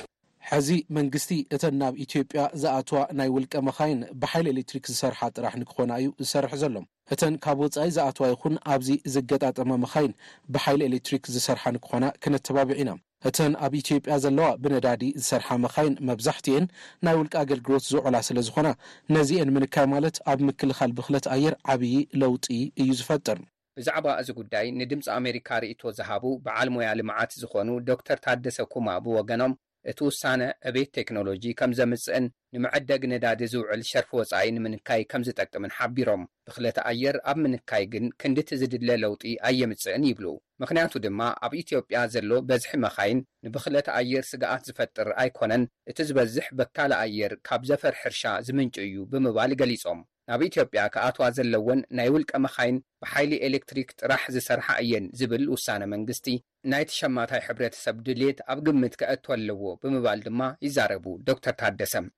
ሕዚ 0.50 0.68
መንግስቲ 0.96 1.30
እተን 1.54 1.74
ናብ 1.80 1.94
ኢትዮጵያ 2.04 2.40
ዝኣትዋ 2.60 2.98
ናይ 3.18 3.28
ውልቀ 3.34 3.54
መኻይን 3.66 3.98
ብሓይሊ 4.20 4.46
ኤሌትሪክ 4.54 4.84
ዝሰርሓ 4.92 5.20
ጥራሕ 5.36 5.54
ንክዀና 5.62 5.92
እዩ 6.00 6.08
ዝሰርሕ 6.24 6.52
ዘሎም 6.62 6.86
እተን 7.14 7.34
ካብ 7.44 7.58
ወጻኢ 7.64 7.88
ዝኣትዋ 7.96 8.24
ይኹን 8.32 8.54
ኣብዚ 8.74 8.88
ዝገጣጠመ 9.16 9.70
መኻይን 9.84 10.12
ብሓይሊ 10.54 10.80
ኤሌትሪክ 10.90 11.26
ዝሰርሓ 11.34 11.64
ንክዀና 11.76 12.06
ከነተባብዕ 12.22 12.76
ኢና 12.82 12.92
እተን 13.30 13.52
ኣብ 13.66 13.72
ኢትዮጵያ 13.82 14.16
ዘለዋ 14.24 14.46
ብነዳዲ 14.64 15.04
ዝሰርሓ 15.20 15.48
መኻይን 15.66 15.94
መብዛሕትየን 16.10 16.66
ናይ 17.08 17.14
ውልቀ 17.20 17.34
ኣገልግሎት 17.44 17.84
ዝውዕላ 17.90 18.16
ስለ 18.30 18.38
ዝኾና 18.48 18.68
ነዚአን 19.16 19.52
ምንካይ 19.56 19.88
ማለት 19.96 20.18
ኣብ 20.32 20.40
ምክልኻል 20.48 20.90
ብኽለት 21.00 21.28
ኣየር 21.36 21.56
ዓብዪ 21.74 21.94
ለውጢ 22.22 22.48
እዩ 22.82 22.90
ዝፈጥር 23.00 23.40
ብዛዕባ 23.80 24.06
እዚ 24.20 24.28
ጕዳይ 24.40 24.66
ንድምፂ 24.80 25.06
ኣሜሪካ 25.20 25.48
ርእይቶ 25.64 25.82
ዝሃቡ 25.98 26.24
በዓል 26.46 26.68
ሞያ 26.76 26.90
ልምዓት 27.00 27.32
ዝኾኑ 27.42 27.68
ዶክተር 27.90 28.18
ታደሰኩማ 28.24 28.88
ብወገኖም 29.04 29.52
እቲ 29.90 29.98
ውሳነ 30.08 30.42
ዕቤት 30.68 30.88
ቴክኖሎጂ 30.96 31.42
ከም 31.58 31.70
ዜምጽእን 31.78 32.24
ንምዐደግ 32.54 33.02
ንዳዲ 33.12 33.40
ዚውዕል 33.52 33.82
ሸርፊ 33.90 34.10
ወጻኢ 34.20 34.46
ንምንካይ 34.56 35.02
ከም 35.10 35.22
ዝጠቅምን 35.28 35.74
ሓቢሮም 35.76 36.22
ብኽለት 36.46 36.78
ኣየር 36.90 37.16
ኣብ 37.32 37.38
ምንካይ 37.44 37.84
ግን 37.92 38.06
ክንዲ 38.20 38.38
ቲ 38.48 38.58
ዝድለ 38.60 38.88
ለውጢ 39.04 39.24
ኣየምጽእን 39.50 40.06
ይብሉ 40.10 40.26
ምኽንያቱ 40.62 40.92
ድማ 41.06 41.20
ኣብ 41.46 41.54
ኢትዮጵያ 41.62 42.00
ዘሎ 42.16 42.30
በዝሒ 42.50 42.72
መኻይን 42.86 43.20
ንብኽለት 43.46 43.88
ኣየር 43.98 44.26
ስጋኣት 44.32 44.64
ዝፈጥር 44.70 45.10
ኣይኰነን 45.22 45.64
እቲ 45.92 45.98
ዝበዝሕ 46.10 46.48
በካል 46.60 46.92
ኣየር 47.04 47.34
ካብ 47.48 47.64
ዘፈር 47.72 47.96
ሕርሻ 48.02 48.24
ዚምንጪ 48.48 48.76
እዩ 48.90 48.96
ብምባል 49.14 49.52
ገሊጾም 49.62 50.00
ናብ 50.30 50.40
ኢትዮጵያ 50.46 50.80
ከኣትዋ 50.94 51.26
ዘለወን 51.36 51.78
ናይ 51.98 52.08
ውልቀ 52.14 52.30
መኻይን 52.44 52.76
ብሓይሊ 53.02 53.32
ኤሌክትሪክ 53.46 53.88
ጥራሕ 54.00 54.22
ዝሰርሓ 54.34 54.66
እየን 54.84 55.04
ዝብል 55.18 55.44
ውሳነ 55.52 55.82
መንግስቲ 55.92 56.26
ናይቲ 56.72 56.90
ሸማታይ 57.02 57.42
ሕብረተሰብ 57.46 57.96
ድሌት 58.06 58.40
ኣብ 58.52 58.58
ግምት 58.66 58.94
ክአቶ 59.02 59.24
ኣለዎ 59.36 59.62
ብምባል 59.82 60.20
ድማ 60.26 60.40
ይዛረቡ 60.66 61.06
ዶክተር 61.30 61.54
ታደሰም 61.62 62.08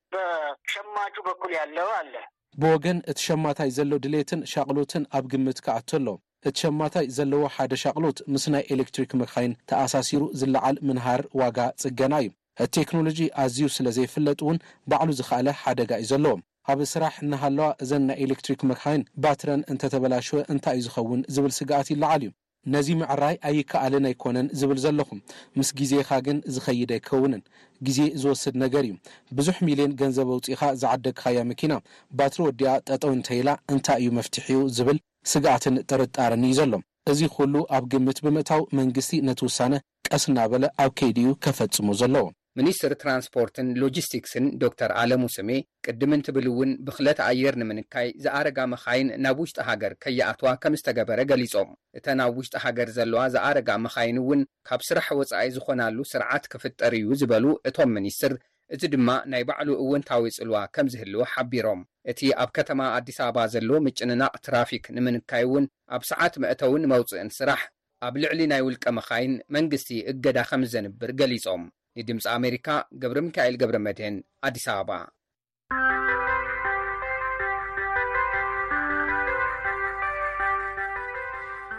ሸማቹ 0.74 1.14
በኩሉ 1.28 1.52
እዩኣለው 1.58 1.88
ኣለ 2.00 2.14
ብወገን 2.62 2.98
እቲ 3.10 3.18
ሸማታይ 3.28 3.70
ዘሎ 3.78 3.92
ድሌትን 4.04 4.40
ሻቅሎትን 4.54 5.04
ኣብ 5.18 5.24
ግምት 5.34 5.58
ክኣቶ 5.66 5.90
ኣሎ 6.00 6.08
እቲ 6.48 6.56
ሸማታይ 6.64 7.06
ዘለዎ 7.18 7.42
ሓደ 7.56 7.72
ሻቕሎት 7.84 8.18
ምስ 8.32 8.44
ናይ 8.54 8.64
ኤሌክትሪክ 8.76 9.12
መኻይን 9.22 9.56
ተኣሳሲሩ 9.72 10.22
ዝለዓል 10.40 10.78
ምንሃር 10.88 11.22
ዋጋ 11.42 11.58
ጽገና 11.84 12.12
እዩ 12.24 12.30
እቲ 12.64 12.72
ቴክኖሎጂ 12.78 13.20
ኣዝዩ 13.42 13.66
ስለ 13.76 13.86
ዘይፍለጥ 13.96 14.38
እውን 14.44 14.58
ባዕሉ 14.90 15.10
ዝኸኣለ 15.18 15.48
ሓደጋ 15.60 15.90
እዩ 16.02 16.08
ዘለዎም 16.12 16.40
ኣብ 16.68 16.80
ስራሕ 16.92 17.14
እንሃለዋ 17.24 17.68
እዘን 17.82 18.02
ናይ 18.08 18.16
ኤሌክትሪክ 18.24 18.60
መካይን 18.70 19.02
ባትረን 19.22 19.60
እንተተበላሽወ 19.72 20.38
እንታይ 20.52 20.76
እዩ 20.80 20.84
ዝኸውን 20.86 21.20
ዝብል 21.34 21.52
ስግኣት 21.58 21.88
ይለዓል 21.92 22.22
እዩ 22.26 22.30
ነዚ 22.72 22.88
ምዕራይ 23.00 23.36
ኣይከኣልን 23.48 24.06
ኣይኮነን 24.08 24.48
ዝብል 24.60 24.78
ዘለኹም 24.84 25.20
ምስ 25.58 25.68
ግዜካ 25.78 26.10
ግን 26.26 26.38
ዝኸይድ 26.54 26.90
ኣይኸውንን 26.96 27.42
ግዜ 27.86 27.98
ዝወስድ 28.22 28.54
ነገር 28.64 28.84
እዩ 28.88 28.92
ብዙሕ 29.36 29.56
ሚልዮን 29.68 29.92
ገንዘብ 30.00 30.28
ኣውፂኢካ 30.34 30.62
ዝዓደግካያ 30.80 31.44
መኪና 31.52 31.72
ባትሪ 32.20 32.40
ወዲኣ 32.48 32.74
ጠጠው 32.90 33.12
እንተኢላ 33.18 33.50
እንታይ 33.74 34.00
እዩ 34.02 34.10
መፍትሕ 34.18 34.46
እዩ 34.54 34.60
ዝብል 34.78 34.98
ስግኣትን 35.32 35.78
ጥርጣርኒ 35.92 36.44
እዩ 36.50 36.56
ዘሎ 36.60 36.74
እዚ 37.12 37.20
ኩሉ 37.36 37.54
ኣብ 37.76 37.84
ግምት 37.94 38.18
ብምእታው 38.26 38.62
መንግስቲ 38.80 39.14
ነቲውሳነ 39.30 39.74
ቀስ 40.12 40.26
እናበለ 40.32 40.64
ኣብ 40.84 40.92
ከይዲ 41.00 41.18
እዩ 41.24 41.30
ከፈጽሞ 41.46 41.88
ዘለዎ 42.02 42.26
ሚኒስትር 42.58 42.92
ትራንስፖርትን 43.02 43.66
ሎጅስቲክስን 43.80 44.46
ዶክተር 44.62 44.90
ኣለሙስሜ 45.02 45.50
ቅድምን 45.86 46.24
ትብል 46.26 46.46
እውን 46.52 46.70
ብኽለት 46.86 47.18
ኣየር 47.26 47.54
ንምንካይ 47.60 48.08
ዝኣረጋ 48.24 48.58
መኻይን 48.72 49.08
ናብ 49.24 49.38
ውሽጢ 49.42 49.58
ሃገር 49.68 49.92
ከይኣትዋ 50.02 50.48
ከም 50.62 50.74
ዝተገበረ 50.80 51.20
ገሊጾም 51.30 51.70
እተ 52.00 52.06
ናብ 52.20 52.32
ውሽጢ 52.40 52.54
ሃገር 52.64 52.88
ዘለዋ 52.96 53.20
ዝኣረጋ 53.34 53.70
መኻይን 53.84 54.18
እውን 54.24 54.42
ካብ 54.70 54.82
ስራሕ 54.88 55.06
ወጻኢ 55.20 55.46
ዝኾናሉ 55.58 55.96
ስርዓት 56.14 56.46
ክፍጠር 56.54 56.94
እዩ 57.00 57.10
ዝበሉ 57.22 57.44
እቶም 57.70 57.92
ሚኒስትር 57.98 58.34
እዚ 58.74 58.82
ድማ 58.94 59.10
ናይ 59.30 59.42
ባዕሉ 59.48 59.70
እውንታዊጽልዋ 59.84 60.58
ከም 60.74 60.86
ዝህልዎ 60.92 61.22
ሓቢሮም 61.34 61.80
እቲ 62.10 62.20
ኣብ 62.42 62.50
ከተማ 62.58 62.80
ኣዲስ 62.98 63.16
ኣበባ 63.26 63.44
ዘሎ 63.56 63.70
ምጭንናቅ 63.86 64.34
ትራፊክ 64.46 64.84
ንምንካይ 64.96 65.44
እውን 65.48 65.64
ኣብ 65.96 66.02
ሰዓት 66.12 66.36
መእተውን 66.44 66.82
መውፅእን 66.94 67.30
ስራሕ 67.40 67.62
ኣብ 68.08 68.14
ልዕሊ 68.24 68.40
ናይ 68.52 68.62
ውልቀ 68.68 68.84
መኻይን 68.98 69.34
መንግስቲ 69.56 69.90
እገዳ 70.12 70.38
ከምዜንብር 70.50 71.10
ገሊጾም 71.20 71.64
ንድምፂ 71.98 72.24
ኣሜሪካ 72.38 72.66
ገብረ 73.02 73.18
ሚካኤል 73.26 73.54
ገብረ 73.60 73.76
መድን 73.86 74.16
ኣዲስ 74.46 74.66
ኣበባ 74.72 74.90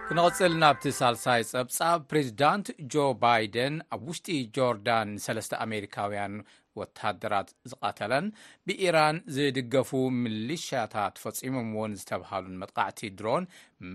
ክንቅፅል 0.08 0.54
ናብቲ 0.62 0.86
ሳልሳይ 1.00 1.42
ጸብጻብ 1.52 2.00
ፕሬዚዳንት 2.12 2.68
ጆ 2.94 3.04
ባይደን 3.22 3.76
ኣብ 3.96 4.02
ውሽጢ 4.10 4.28
ጆርዳን 4.58 5.12
ሰለስተ 5.26 5.54
ኣሜሪካውያን 5.66 6.34
ወታደራት 6.80 7.50
ዝቀተለን 7.72 8.26
ብኢራን 8.68 9.18
ዝድገፉ 9.36 9.92
ምልሽታት 10.24 11.16
ፈፂሞም 11.24 11.70
ውን 11.80 11.96
ዝተብሃሉን 12.02 12.60
መጥቃዕቲ 12.64 13.00
ድሮን 13.22 13.46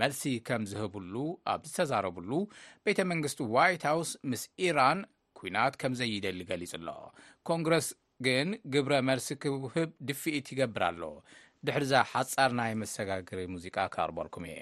መልሲ 0.01 0.25
ከም 0.49 0.65
ዝህብሉ 0.71 1.15
ኣብ 1.55 1.63
ዝተዛረብሉ 1.71 2.31
ቤተ 2.89 2.99
መንግስቲ 3.13 3.41
ዋይት 3.57 3.85
ሃውስ 3.91 4.13
ምስ 4.33 4.45
ኢራን 4.69 4.99
ናት 5.57 5.75
ከምዘይደሊ 5.81 6.41
ገሊፅ 6.51 6.73
ኣሎ 6.79 6.89
ኮንግረስ 7.49 7.87
ግን 8.27 8.49
ግብረ 8.73 8.93
መልሲ 9.09 9.29
ክውህብ 9.43 9.91
ድፍኢት 10.09 10.47
ይገብር 10.53 10.83
ኣሎ 10.89 11.03
ድሕርዛ 11.67 11.93
ሓፃር 12.13 12.51
ናይ 12.61 12.73
መሰጋግሪ 12.83 13.41
ሙዚቃ 13.55 13.77
ካቅርበርኩም 13.95 14.45
እየ 14.51 14.59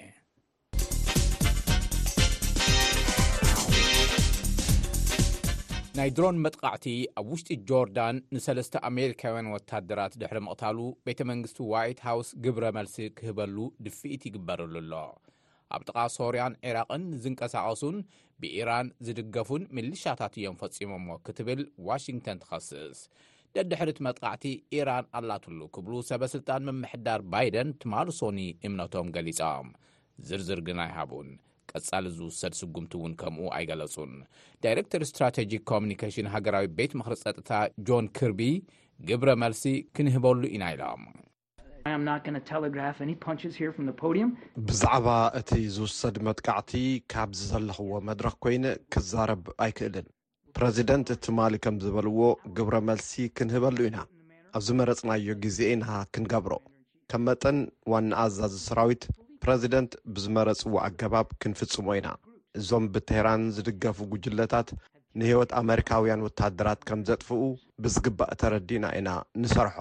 ናይ 5.97 6.09
ድሮን 6.15 6.37
መጥቃዕቲ 6.45 6.85
ኣብ 7.19 7.27
ውሽጢ 7.33 7.47
ጆርዳን 7.69 8.15
ን3ለስተ 8.35 8.81
ኣሜሪካውያን 8.89 9.51
ወታደራት 9.55 10.17
ድሕሪ 10.21 10.39
ምቕታሉ 10.45 10.77
ቤተ 11.07 11.19
መንግስቲ 11.29 11.59
ዋይትሃውስ 11.73 12.29
ግብረ 12.45 12.65
መልሲ 12.77 12.97
ክህበሉ 13.19 13.57
ድፍኢት 13.85 14.23
ይግበርሉ 14.29 14.73
ኣሎ 14.81 14.93
ኣብ 15.75 15.81
ጥቃ 15.89 15.97
ሶርያን 16.17 16.57
ዒራቅን 16.67 17.03
ዝንቀሳቀሱን 17.23 17.95
ብኢራን 18.41 18.87
ዝድገፉን 19.05 19.63
ምልሻታት 19.75 20.33
እዮም 20.39 20.55
ፈጺሞሞ 20.61 21.07
ክትብል 21.25 21.61
ዋሽንግተን 21.87 22.39
ትኸስስ 22.41 22.99
ደድሕሪት 23.55 23.99
መጥቃዕቲ 24.05 24.45
ኢራን 24.77 25.05
ኣላትሉ 25.17 25.59
ክብሉ 25.75 25.93
ሰበ 26.09 26.23
ሥልጣን 26.33 26.65
ምምሕዳር 26.69 27.21
ባይደን 27.33 27.69
ትማሉ 27.81 28.07
ሶኒ 28.21 28.39
እምነቶም 28.69 29.09
ገሊፆም 29.17 29.69
ዝርዝርግን 30.29 30.79
ኣይሃቡን 30.85 31.29
ቀጻሊ 31.71 32.05
ዝውሰድ 32.17 32.53
ስጉምቲ 32.61 32.93
እውን 32.99 33.13
ከምኡ 33.21 33.45
ኣይገለጹን 33.57 34.11
ዳይረክተር 34.65 35.01
እስትራቴጂክ 35.07 35.63
ኮሚኒኬሽን 35.71 36.31
ሃገራዊ 36.33 36.67
ቤት 36.79 36.93
ምክሪ 37.01 37.15
ጸጥታ 37.23 37.51
ጆን 37.89 38.07
ክርቢ 38.19 38.41
ግብረ 39.11 39.29
መልሲ 39.43 39.63
ክንህበሉ 39.95 40.41
ኢና 40.57 40.63
ኢሎም 40.75 41.01
ብዛዕባ 44.67 45.07
እቲ 45.39 45.51
ዝውሰድ 45.73 46.15
መጥቃዕቲ 46.27 46.71
ካብዘለኽዎ 47.11 47.91
መድረኽ 48.07 48.33
ኮይነ 48.43 48.65
ክዛረብ 48.93 49.43
ኣይክእልን 49.63 50.07
ፕረዚደንት 50.57 51.09
ትማሊ 51.25 51.53
ከም 51.65 51.75
ዝበልዎ 51.83 52.21
ግብረ 52.57 52.75
መልሲ 52.89 53.11
ክንህበሉ 53.39 53.77
ኢና 53.89 53.97
ኣብዚ 54.59 54.67
መረፅናዮ 54.79 55.35
ግዜ 55.43 55.57
ኢና 55.73 55.85
ክንገብሮ 56.17 56.53
ከም 57.13 57.21
መጠን 57.27 57.59
ዋነ 57.93 58.09
ኣዛዚ 58.23 58.55
ሰራዊት 58.69 59.05
ፕረዚደንት 59.43 59.93
ብዝመረፅዎ 60.15 60.73
ኣገባብ 60.87 61.27
ክንፍጽሞ 61.43 61.87
ኢና 61.99 62.09
እዞም 62.61 62.87
ብተሄራን 62.95 63.45
ዝድገፉ 63.57 63.99
ጉጅለታት 64.13 64.67
ንህይወት 65.19 65.53
ኣሜሪካውያን 65.61 66.25
ወታደራት 66.27 66.81
ከም 66.89 67.03
ዘጥፍኡ 67.11 67.39
ብዝግባእ 67.85 68.33
ተረዲና 68.43 68.85
ኢና 69.01 69.09
ንሰርሖ 69.43 69.77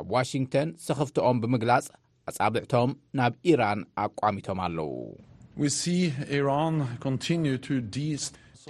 ኣብ 0.00 0.08
ዋሽንግተን 0.16 0.70
ሰኽፍቶኦም 0.86 1.40
ብምግላጽ 1.44 1.86
ኣጻብዕቶም 2.32 2.92
ናብ 3.20 3.32
ኢራን 3.52 3.80
ኣቋሚቶም 4.06 4.60
ኣለዉ 4.66 4.90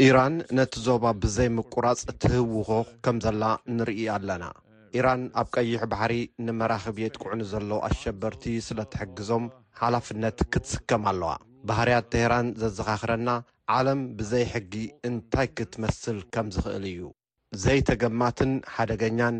ኢራን 0.08 0.36
ነቲ 0.58 0.72
ዞባ 0.86 1.04
ብዘይምቁራጽ 1.22 2.00
እትህውኾ 2.14 2.70
ከም 3.06 3.18
ዘላ 3.26 3.44
ንርኢ 3.78 4.00
ኣለና 4.16 4.42
ኢራን 4.96 5.22
ኣብ 5.40 5.46
ቀይሕ 5.56 5.80
ባሕሪ 5.92 6.14
ንመራኽቢ 6.46 6.98
የጥቅዕኒ 7.04 7.40
ዘለዉ 7.52 7.72
ኣሸበርቲ 7.88 8.44
ስለ 8.68 8.78
ትሕግዞም 8.92 9.44
ሓላፍነት 9.80 10.38
ክትስከም 10.52 11.02
ኣለዋ 11.10 11.30
ባሕርያት 11.68 12.06
ተሄራን 12.14 12.48
ዘዘኻኽረና 12.62 13.28
ዓለም 13.76 14.00
ብዘይሕጊ 14.18 14.72
እንታይ 15.10 15.48
ክትመስል 15.58 16.18
ከም 16.36 16.48
ዝኽእል 16.56 16.86
እዩ 16.94 17.02
ዘይተገማትን 17.64 18.52
ሓደገኛን 18.74 19.38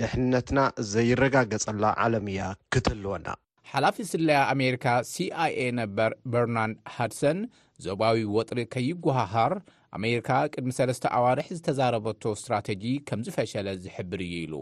ድሕነትና 0.00 0.60
ዘይረጋገጸላ 0.92 1.84
ዓለም 2.04 2.28
እያ 2.34 2.44
ክትህልወና 2.74 3.26
ሓላፊ 3.72 3.96
ስለያ 4.10 4.40
ኣሜሪካ 4.54 4.86
ሲኣይኤ 5.10 5.60
ነበር 5.80 6.10
በርናንድ 6.32 6.76
ሃድሰን 6.96 7.38
ዞባዊ 7.84 8.16
ወጥሪ 8.36 8.58
ከይጓሃሃር 8.74 9.54
ኣሜሪካ 9.98 10.28
ቅድሚ 10.54 10.70
ሰለስተ 10.78 11.04
ኣዋርሕ 11.18 11.46
ዝተዛረበቶ 11.58 12.22
እስትራተጂ 12.36 12.84
ከምዝፈሸለ 13.08 13.66
ዝሕብር 13.84 14.20
እዩ 14.26 14.34
ኢሉ 14.46 14.54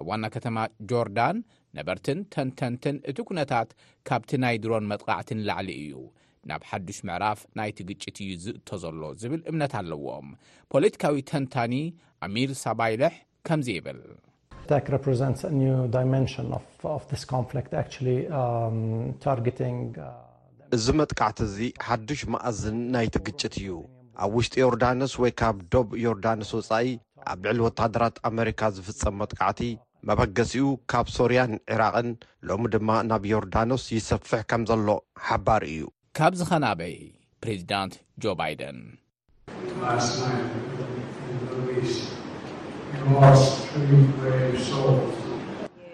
ኣብ 0.00 0.06
ዋና 0.10 0.24
ከተማ 0.34 0.56
ጆርዳን 0.90 1.38
ነበርትን 1.78 2.20
ተንተንትን 2.34 2.96
እቲ 3.12 3.18
ኩነታት 3.30 3.68
ካብቲ 4.10 4.30
ናይ 4.44 4.58
ድሮን 4.64 4.88
መጥቓዕትን 4.92 5.42
ላዕሊ 5.48 5.70
እዩ 5.84 5.98
ናብ 6.50 6.62
ሓዱሽ 6.70 6.98
ምዕራፍ 7.08 7.40
ናይቲ 7.60 7.78
ግጭት 7.90 8.18
እዩ 8.24 8.32
ዝእቶ 8.44 8.68
ዘሎ 8.84 9.00
ዝብል 9.22 9.42
እምነት 9.50 9.74
ኣለዎም 9.80 10.28
ፖለቲካዊ 10.74 11.18
ተንታኒ 11.32 11.74
ኣሚር 12.28 12.52
ሳባይልሕ 12.64 13.14
ከምዚ 13.48 13.68
ይብል 13.78 14.00
ታ 14.70 14.76
um, 17.30 17.40
uh, 17.58 19.32
እዚ 20.76 20.86
መጥቃዕቲ 21.00 21.38
እዚ 21.48 21.56
ሓድሽ 21.88 22.20
መኣዝን 22.32 22.78
ናይቲ 22.94 23.16
ግጭት 23.26 23.54
እዩ 23.60 23.68
ኣብ 24.24 24.30
ውሽጢ 24.38 24.54
ዮርዳኖስ 24.62 25.12
ወይ 25.22 25.32
ካብ 25.40 25.56
ዶብ 25.72 25.88
ዮርዳኖስ 26.04 26.50
ወጻኢ 26.58 26.88
ኣብ 27.32 27.38
ልዕሊ 27.48 27.58
ወታደራት 27.68 28.16
ኣሜሪካ 28.30 28.62
ዝፍጸም 28.78 29.16
መጥቃዕቲ 29.22 29.60
መበገሲኡ 30.10 30.66
ካብ 30.92 31.06
ሶርያን 31.18 31.52
ዒራቕን 31.74 32.10
ሎሚ 32.50 32.62
ድማ 32.74 32.90
ናብ 33.10 33.22
ዮርዳኖስ 33.34 33.84
ይሰፍሕ 33.98 34.40
ከም 34.52 34.62
ዘሎ 34.72 34.88
ሓባር 35.28 35.62
እዩ 35.72 35.82
ካብዚ 36.20 36.40
ኸናበይ 36.50 36.96
ፕሬዚዳንት 37.42 37.94
ጆ 38.24 38.36
ባይደን 38.42 38.78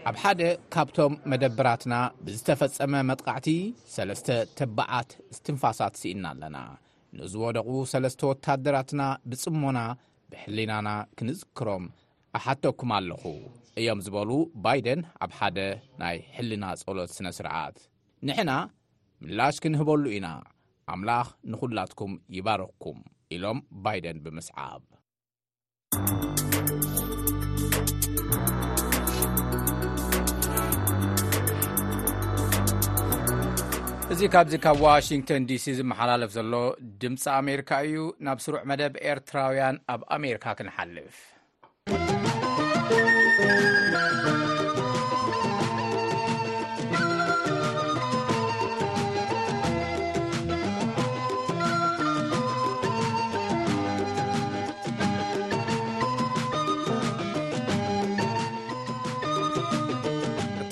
ኣብ 0.08 0.16
ሓደ 0.22 0.40
ካብቶም 0.74 1.14
መደብራትና 1.30 1.94
ብዝተፈጸመ 2.24 2.92
መጥቓዕቲ 3.10 3.48
ሰለስተ 3.94 4.28
ተባዓት 4.58 5.10
ስትንፋሳት 5.36 5.94
ስኢና 6.00 6.24
ኣለና 6.34 6.56
ንዝወደቑ 7.18 7.68
ሰለስተ 7.92 8.20
ወታደራትና 8.32 9.02
ብጽሞና 9.30 9.80
ብሕሊናና 10.32 10.88
ክንጽክሮም 11.20 11.84
ኣሓተኩም 12.38 12.92
ኣለኹ 12.98 13.22
እዮም 13.80 14.00
ዝበሉ 14.06 14.30
ባይደን 14.66 15.02
ኣብ 15.24 15.32
ሓደ 15.40 15.58
ናይ 16.02 16.18
ሕሊና 16.36 16.64
ጸሎት 16.82 17.12
ስነ 17.16 17.26
ስርዓት 17.40 17.78
ንሕና 18.28 18.52
ምላሽ 19.26 19.58
ክንህበሉ 19.64 20.04
ኢና 20.18 20.28
ኣምላኽ 20.94 21.28
ንዅላትኩም 21.54 22.14
ይባረኽኩም 22.38 23.00
ኢሎም 23.36 23.58
ባይደን 23.86 24.18
ብምስዓብ 24.26 24.80
እዚ 34.12 34.22
ካብዚ 34.32 34.54
ካብ 34.64 34.78
ዋሽንግተን 34.84 35.44
ዲሲ 35.50 35.64
ዝመሓላለፍ 35.78 36.30
ዘሎ 36.34 36.52
ድምፂ 37.02 37.22
ኣሜሪካ 37.40 37.70
እዩ 37.86 37.96
ናብ 38.26 38.38
ስሩዕ 38.44 38.60
መደብ 38.70 38.94
ኤርትራውያን 39.12 39.76
ኣብ 39.92 40.00
ኣሜሪካ 40.16 40.44
ክንሓልፍ 40.58 41.16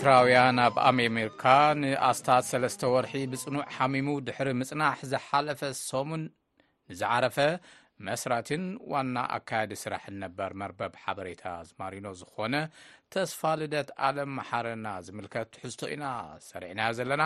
ኤትራውያን 0.01 0.59
ኣብ 0.65 0.77
ኣሜርካ 0.89 1.43
ንኣስታት 1.81 2.45
ሰለስተ 2.51 2.83
ወርሒ 2.93 3.11
ብፅኑዕ 3.33 3.65
ሓሚሙ 3.75 4.07
ድሕሪ 4.27 4.49
ምፅናሕ 4.61 4.97
ዝሓለፈ 5.11 5.61
ሶሙን 5.89 6.23
ንዝዓረፈ 6.93 7.37
መስራትን 8.07 8.63
ዋና 8.93 9.17
ኣካየዲ 9.37 9.73
ስራሕ 9.83 10.05
ነበር 10.25 10.51
መርበብ 10.63 10.95
ሓበሬታ 11.03 11.45
ዝማሪኖ 11.71 12.07
ዝኮነ 12.23 12.55
ተስፋልደት 13.15 13.91
ዓለም 14.09 14.31
መሓረና 14.39 14.87
ዝምልከት 15.09 15.51
ትሕዝቶ 15.57 15.83
ኢና 15.95 16.07
ሰርዕናዮ 16.49 16.91
ዘለና 17.01 17.25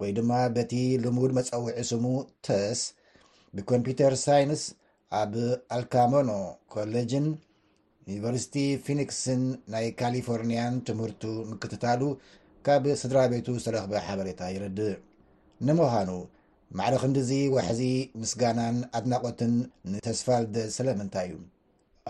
ወይ 0.00 0.10
ድማ 0.16 0.30
በቲ 0.56 0.72
ልሙድ 1.04 1.30
መፀዊዒ 1.38 1.74
ስሙ 1.90 2.04
ተስ 2.46 2.80
ብኮምፒዩተር 3.56 4.14
ሳይንስ 4.26 4.62
ኣብ 5.20 5.32
ኣልካሞኖ 5.76 6.30
ኮሌጅን 6.74 7.26
ዩኒቨርሲቲ 8.10 8.54
ፊኒክስን 8.84 9.42
ናይ 9.74 9.86
ካሊፎርኒያን 10.02 10.76
ትምህርቱ 10.88 11.22
ምክትታሉ 11.50 12.02
ካብ 12.66 12.84
ስድራ 13.02 13.18
ቤቱ 13.32 13.48
ዝተረክበ 13.58 13.92
ሓበሬታ 14.06 14.40
ይረድእ 14.54 14.94
ንምዃኑ 15.66 16.10
ማዕር 16.78 16.94
ክንዲዚ 17.02 17.30
ዋሕዚ 17.56 17.82
ምስጋናን 18.22 18.78
ኣድናቆትን 18.98 19.52
ንተስፋልደ 19.92 20.56
ስለምንታይ 20.78 21.28
እዩ 21.30 21.38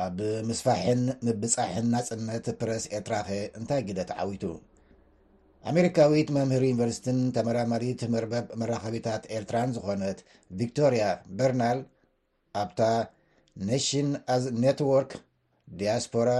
ኣብ 0.05 0.19
ምስፋሕን 0.51 1.03
ምብፃሕን 1.27 1.87
ናፅነት 1.95 2.47
ፕረስ 2.61 2.87
ኤርትራ 2.99 3.15
ኸ 3.29 3.39
እንታይ 3.61 3.83
ግደ 3.89 4.01
ተዓዊቱ 4.11 4.45
ኣሜሪካዊት 5.71 6.29
መምህር 6.37 6.63
ዩኒቨርሲቲን 6.71 7.19
ተመራማሪት 7.37 8.01
መርበብ 8.15 8.47
መራከቢታት 8.61 9.23
ኤርትራን 9.37 9.71
ዝኮነት 9.77 10.19
ቪክቶርያ 10.59 11.05
በርናል 11.39 11.79
ኣብታ 12.63 12.81
ነሽን 13.69 14.09
ኣ 14.35 14.37
ነትወርክ 14.63 15.13
ዲያስፖራ 15.81 16.31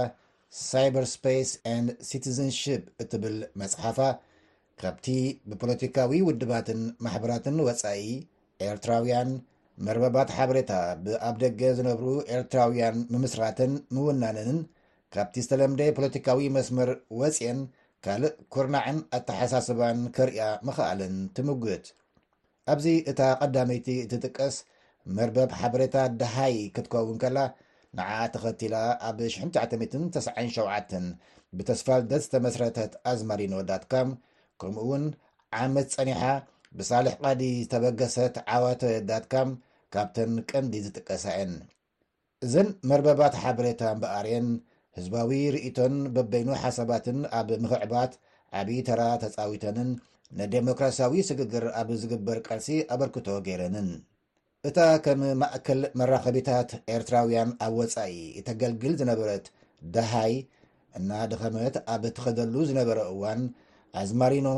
ሳይበር 0.67 1.05
ስፓ 1.13 1.25
ን 1.83 1.85
ሲቲዘንሽፕ 2.09 2.83
እትብል 3.03 3.35
መፅሓፋ 3.61 3.97
ካብቲ 4.81 5.07
ብፖለቲካዊ 5.49 6.13
ውድባትን 6.27 6.81
ማሕበራትን 7.05 7.57
ወፃኢ 7.67 8.05
ኤርትራውያን 8.69 9.29
መርበባት 9.87 10.29
ሓበሬታ 10.37 10.71
ብኣብ 11.03 11.35
ደገ 11.43 11.61
ዝነብሩ 11.77 12.07
ኤርትራውያን 12.37 12.97
ምምስራትን 13.13 13.73
ምውናንንን 13.97 14.59
ካብቲ 15.15 15.35
ዝተለምደ 15.45 15.81
ፖለቲካዊ 15.97 16.47
መስመር 16.57 16.89
ወፅአን 17.19 17.59
ካልእ 18.05 18.35
ኩርናዕን 18.53 18.99
ኣተሓሳስባን 19.15 19.97
ክርኣ 20.15 20.39
ምኽኣልን 20.67 21.15
ትምግት 21.37 21.85
ኣብዚ 22.71 22.85
እታ 23.11 23.19
ቐዳመይቲ 23.41 23.87
እትጥቀስ 24.03 24.55
መርበብ 25.15 25.49
ሓበሬታ 25.59 25.95
ደሃይ 26.21 26.55
ክትከውን 26.75 27.17
ከላ 27.23 27.39
ንዓ 27.97 28.09
ተኸቲላ 28.35 28.75
ኣብ 29.07 29.17
691097 29.33 30.95
ብተስፋል 31.57 32.01
ደስተመስረተት 32.11 32.91
ኣዝማሪኖ 33.11 33.53
ዳትካም 33.69 34.09
ከምኡውን 34.61 35.05
ዓመት 35.63 35.87
ጸኒሓ 35.95 36.21
ብሳልሕ 36.79 37.13
ቓዲ 37.23 37.43
ዝተበገሰት 37.63 38.35
ዓዋተ 38.55 38.83
ዳትካም 39.09 39.51
ካብተን 39.93 40.33
ቀንዲ 40.51 40.73
ዝጥቀሳ 40.85 41.25
እን 41.43 41.53
እዘን 42.45 42.67
መርበባት 42.89 43.33
ሓበሬታ 43.43 43.83
በኣርየን 44.01 44.49
ህዝባዊ 44.99 45.31
ርእቶን 45.53 45.93
በበይኑ 46.15 46.49
ሓሳባትን 46.61 47.19
ኣብ 47.39 47.49
ምክዕባት 47.63 48.13
ዓብዪተራ 48.59 49.01
ተፃዊተንን 49.23 49.89
ነዴሞክራሲያዊ 50.39 51.13
ስግግር 51.27 51.63
ኣብ 51.79 51.89
ዝግበር 52.01 52.37
ቀርሲ 52.47 52.67
ኣበርክቶ 52.93 53.27
ገይረንን 53.45 53.87
እታ 54.69 54.77
ከም 55.05 55.21
ማእከል 55.41 55.81
መራኸቢታት 55.99 56.69
ኤርትራውያን 56.95 57.51
ኣብ 57.65 57.73
ወፃኢ 57.81 58.15
እተገልግል 58.39 58.93
ዝነበረት 59.01 59.45
ደሃይ 59.95 60.33
እናድኸመት 60.99 61.75
ኣብ 61.93 62.03
ትኸደሉ 62.17 62.53
ዝነበረ 62.71 62.99
እዋን 63.13 63.41
ኣዝማሪኖ 64.01 64.49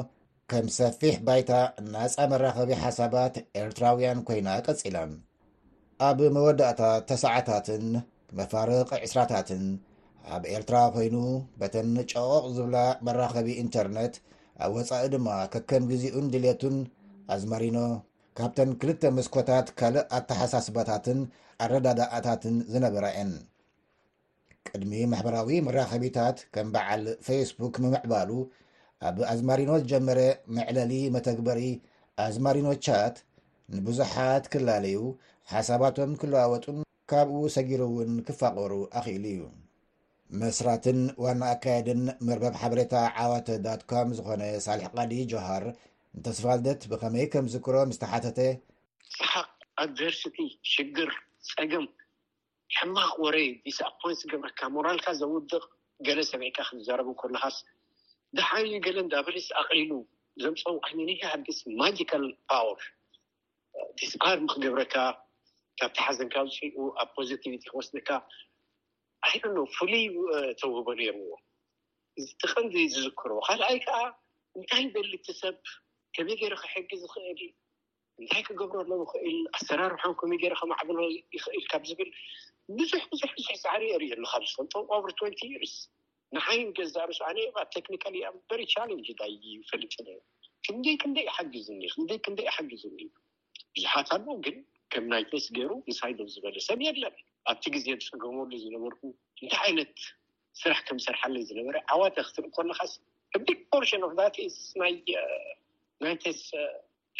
ከም 0.54 0.66
ሰፊሕ 0.80 1.16
ባይታ 1.28 1.52
እናፃ 1.82 2.16
መራኸቢ 2.34 2.72
ሓሳባት 2.84 3.36
ኤርትራውያን 3.62 4.24
ኮይና 4.30 4.50
ቀፂላን 4.68 5.14
ኣብ 6.10 6.20
መወዳእታት 6.38 7.04
ተሳዓታትን 7.12 7.86
መፋርቕ 8.40 8.90
ዕስራታትን 9.06 9.64
ኣብ 10.34 10.44
ኤርትራ 10.56 10.78
ኮይኑ 10.96 11.18
በተን 11.60 11.88
ጨቆቕ 12.12 12.44
ዝብላ 12.58 12.78
መራኸቢ 13.06 13.48
ኢንተርነት 13.62 14.14
ኣብ 14.64 14.72
ወፃኢ 14.78 15.04
ድማ 15.14 15.28
ከከም 15.54 15.84
ግዜኡን 15.92 16.26
ድልቱን 16.34 16.76
ኣዝማሪኖ 17.36 17.78
ካብተን 18.40 18.70
ክልተ 18.82 19.02
መስኮታት 19.18 19.68
ካልእ 19.80 20.08
ኣተሓሳስባታትን 20.18 21.20
ኣረዳዳእታትን 21.64 22.56
ዝነበራእን 22.74 23.32
ቅድሚ 24.68 24.94
ማሕበራዊ 25.12 25.50
መራኸቢታት 25.68 26.38
ከም 26.56 26.68
በዓል 26.76 27.04
ፌስቡክ 27.28 27.76
ንምዕባሉ 27.86 28.32
ኣብ 29.10 29.18
ኣዝማሪኖ 29.32 29.72
ዝጀመረ 29.84 30.20
መዕለሊ 30.58 30.94
መተግበሪ 31.16 31.62
ኣዝማሪኖ 32.26 32.68
ቻት 32.88 33.16
ንብዙሓት 33.78 34.46
ክላለዩ 34.54 35.00
ሓሳባቶም 35.56 36.14
ክለዋወጡን 36.24 36.80
ካብኡ 37.14 37.42
ሰጊሩ 37.58 37.82
እውን 37.94 38.12
ክፋቆሩ 38.28 38.72
ኣኽኢሉ 39.00 39.26
እዩ 39.34 39.42
መስራትን 40.42 41.00
ዋና 41.24 41.42
ኣካየድን 41.54 42.02
መርበብ 42.28 42.54
ሓበሬታ 42.60 42.94
ዓዋት 43.24 43.48
ዶካም 43.66 44.10
ዝኮነ 44.18 44.44
ሳልሕ 44.66 44.86
ቃዲ 44.98 45.12
ጀሃር 45.32 45.64
እንተስፈልደት 46.18 46.82
ብከመይ 46.92 47.26
ከም 47.34 47.46
ዝክሮ 47.54 47.76
ምስተሓተተ 47.90 48.38
ሰሓቅ 49.18 49.48
ኣድቨርሲቲ 49.84 50.38
ሽግር 50.74 51.12
ፀገም 51.56 51.86
ሕማቅ 52.78 53.12
ወሬ 53.24 53.40
ዲስኣኮንትገብረካ 53.66 54.60
ሞራልካ 54.76 55.08
ዘውድቕ 55.22 55.64
ገለ 56.10 56.20
ሰሜዒካ 56.32 56.58
ክዘረቡ 56.70 57.10
ኮሉካስ 57.22 57.58
ዳሓዩ 58.40 58.72
ገለ 58.86 58.98
እንዳብርስ 59.06 59.48
ኣቅሪሉ 59.64 59.92
ዘምፀውኒ 60.44 61.10
ሃጊስ 61.32 61.60
ማጂካል 61.82 62.24
ፓወር 62.52 62.82
ዲስፓር 64.00 64.38
ክገብረካ 64.54 64.96
ካብ 65.80 65.92
ቲሓዘንካ 65.98 66.36
ብፅኡ 66.48 66.76
ኣብ 67.02 67.10
ፖዘቲቪቲ 67.18 67.64
ክወስደካ 67.72 68.10
ዓይነ 69.28 69.58
ፍሉይ 69.78 70.06
ተውህቦ 70.60 70.88
ነርዎ 71.00 71.26
ቲኸምዚ 72.42 72.76
ዝዝክሮ 72.94 73.32
ካልኣይ 73.48 73.78
ከዓ 73.86 73.98
እንታይ 74.58 74.86
በሊቲ 74.96 75.26
ሰብ 75.42 75.56
ከመይ 76.16 76.36
ገይረ 76.40 76.56
ክሕጊዝ 76.62 77.02
ዝኽእል 77.04 77.42
እንታይ 78.20 78.42
ክገብረሎ 78.48 78.92
ይኽእል 79.04 79.38
ኣሰራርሓ 79.58 80.02
ከመይ 80.22 80.40
ገይረ 80.44 80.56
ክማዕበሎ 80.62 81.00
ይኽእል 81.36 81.66
ካብ 81.72 81.84
ዝብል 81.90 82.10
ብዙሕ 82.78 83.04
ብዙሕ 83.12 83.30
ብዙሕ 83.38 83.54
ዛዕርየ 83.64 83.92
ርእኒ 84.02 84.26
ካብ 84.32 84.44
ዝፈልጦ 84.50 84.74
ኦቨር 84.96 85.14
ትዋት 85.20 85.40
የርስ 85.52 85.76
ንዓይን 86.36 86.70
ገዛርስ 86.78 87.20
ኣነ 87.30 87.38
ባ 87.56 87.64
ቴክኒካሊኣ 87.76 88.28
በሪ 88.50 88.62
ቻለንጅ 88.74 89.08
ይፈልጥለ 89.46 90.08
ክንደይ 90.66 90.96
ክንደይ 91.02 91.26
ይሓግዝኒ 91.32 91.82
ክንደይክንደይ 91.96 92.46
ይሓግዝኒዩ 92.52 93.10
ብዙሓትኣሉ 93.76 94.28
ግን 94.46 94.58
ከም 94.94 95.06
ናይ 95.14 95.24
ተስ 95.32 95.46
ገይሩ 95.58 95.72
ንሳይዶ 95.92 96.20
ዝበለ 96.34 96.58
ሰብ 96.70 96.80
የለን 96.88 97.16
ኣብቲ 97.50 97.64
ግዜ 97.76 97.86
ብፅገመሉ 98.02 98.50
ዝነበርኩ 98.64 99.02
እንታይ 99.42 99.60
ዓይነት 99.66 99.94
ስራሕ 100.62 100.80
ከም 100.88 100.98
ዝሰርሓለ 101.04 101.36
ዝነበረ 101.50 101.76
ዓዋ 101.94 102.02
ክትኮካስ 102.30 102.94
ፖርሽ 103.74 103.92
ኣፍታናይ 103.98 105.06
ንስ 106.04 106.42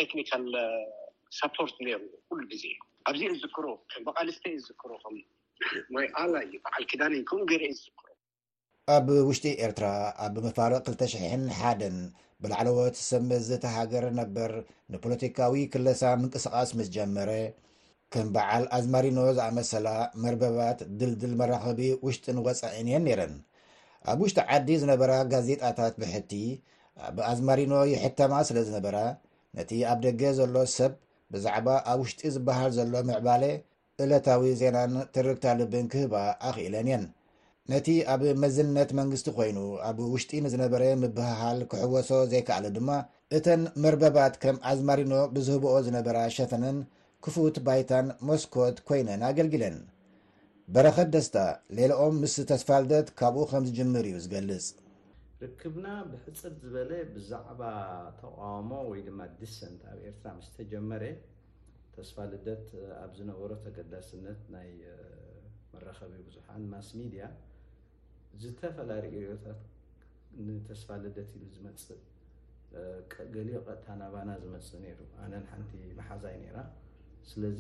ቴኒካል 0.10 0.46
ፖርት 1.58 1.76
ርዎ 1.88 1.96
ሉ 2.40 2.42
ግዜ 2.54 2.64
እዩ 2.74 2.78
ኣብዚ 3.10 3.22
ዝዝክሮ 3.36 3.66
ከም 3.92 4.02
ብቃልስተ 4.08 4.44
ዝሮ 4.68 4.92
ማይ 5.96 6.06
ኣላ 6.22 6.34
እዩበዓል 6.48 6.84
ክዳ 6.92 7.02
ከ 7.30 7.38
ገርእ 7.52 7.74
ዝዝክሮ 7.80 8.08
ኣብ 8.96 9.08
ውሽጢ 9.30 9.46
ኤርትራ 9.66 9.88
ኣብ 10.26 10.36
መፋርቕ 10.46 10.82
2ልተ0ሕን 10.90 11.44
ሓደን 11.60 11.98
ብላዕለዎት 12.44 12.96
ሰመት 13.10 13.42
ዘተሃገር 13.50 14.06
ነበር 14.22 14.52
ንፖለቲካዊ 14.94 15.58
ክለሳ 15.74 16.02
ምንቅስቃስ 16.22 16.70
ምስ 16.78 16.88
ጀመረ 16.96 17.30
ከም 18.14 18.28
በዓል 18.36 18.64
ኣዝማሪኖ 18.78 19.20
ዝኣመሰላ 19.38 19.90
መርበባት 20.24 20.80
ድልድል 21.00 21.34
መራኸቢ 21.42 21.80
ውሽጥን 22.06 22.38
ወፃእን 22.46 22.88
እየን 22.90 23.04
ነረን 23.08 23.36
ኣብ 24.12 24.20
ውሽጢ 24.26 24.40
ዓዲ 24.56 24.68
ዝነበራ 24.82 25.12
ጋዜጣታት 25.34 25.96
ብሕቲ 26.02 26.32
ኣብ 27.10 27.18
ኣዝማሪኖ 27.30 27.74
ይሕተማ 27.92 28.34
ስለ 28.50 28.58
ዝነበራ 28.68 28.98
ነቲ 29.58 29.72
ኣብ 29.92 30.00
ደገ 30.08 30.22
ዘሎ 30.40 30.56
ሰብ 30.76 30.94
ብዛዕባ 31.34 31.68
ኣብ 31.92 32.00
ውሽጢ 32.04 32.22
ዝበሃል 32.36 32.72
ዘሎ 32.78 32.94
ምዕባሌ 33.10 33.44
እለታዊ 34.04 34.44
ዜናን 34.62 34.94
ትርግታልብን 35.16 35.86
ክህባ 35.94 36.16
ኣኽኢለን 36.50 36.88
እየን 36.90 37.04
ነቲ 37.72 37.88
ኣብ 38.14 38.22
መዝነት 38.44 38.90
መንግስቲ 39.00 39.28
ኮይኑ 39.38 39.58
ኣብ 39.90 39.98
ውሽጢ 40.14 40.32
ንዝነበረ 40.46 40.84
ምበሃል 41.02 41.60
ክሕወሶ 41.72 42.10
ዘይከኣሉ 42.34 42.66
ድማ 42.78 42.90
እተን 43.38 43.62
መርበባት 43.86 44.34
ከም 44.44 44.58
ኣዝማሪኖ 44.72 45.14
ብዝህብኦ 45.38 45.76
ዝነበራ 45.88 46.18
ሸፈነን 46.38 46.80
ክፉት 47.26 47.56
ባይታን 47.66 48.08
ሞስኮት 48.28 48.78
ኮይነን 48.88 49.22
ኣገልግለን 49.28 49.76
በረከት 50.76 51.08
ደስታ 51.16 51.36
ሌሎኦም 51.78 52.16
ምስ 52.22 52.36
ተስፋልደት 52.52 53.08
ካብኡ 53.20 53.42
ከም 53.52 53.64
ዝጅምር 53.68 54.06
እዩ 54.10 54.16
ዝገልፅ 54.24 54.66
ርክብና 55.44 55.86
ብሕፅር 56.12 56.54
ዝበለ 56.64 56.92
ብዛዕባ 57.14 57.62
ተቋዋሞ 58.22 58.72
ወይ 58.90 59.02
ድማ 59.08 59.20
ዲሰንት 59.42 59.82
ኣብ 59.92 60.00
ኤርትራ 60.10 60.28
ምስ 60.40 60.48
ተጀመረ 60.58 61.04
ተስፋ 61.96 62.18
ልደት 62.32 62.68
ኣብ 63.04 63.12
ዝነበሮ 63.20 63.52
ተገዳስነት 63.66 64.42
ናይ 64.56 64.70
መራከቢ 65.74 66.12
ብዙሓን 66.28 66.66
ማስሚድያ 66.74 67.26
ዝተፈላለዮታት 68.42 69.62
ንተስፋ 70.50 70.90
ልደት 71.06 71.32
ዝመፅእ 71.56 72.04
ገሊዮ 73.36 73.58
ቀጥታናባና 73.68 74.30
ዝመፅእ 74.44 74.84
ይሩ 74.92 75.02
ኣነ 75.26 75.34
ሓንቲ 75.52 75.72
መሓዛይ 76.02 76.38
ራ 76.58 76.62
ስለዚ 77.30 77.60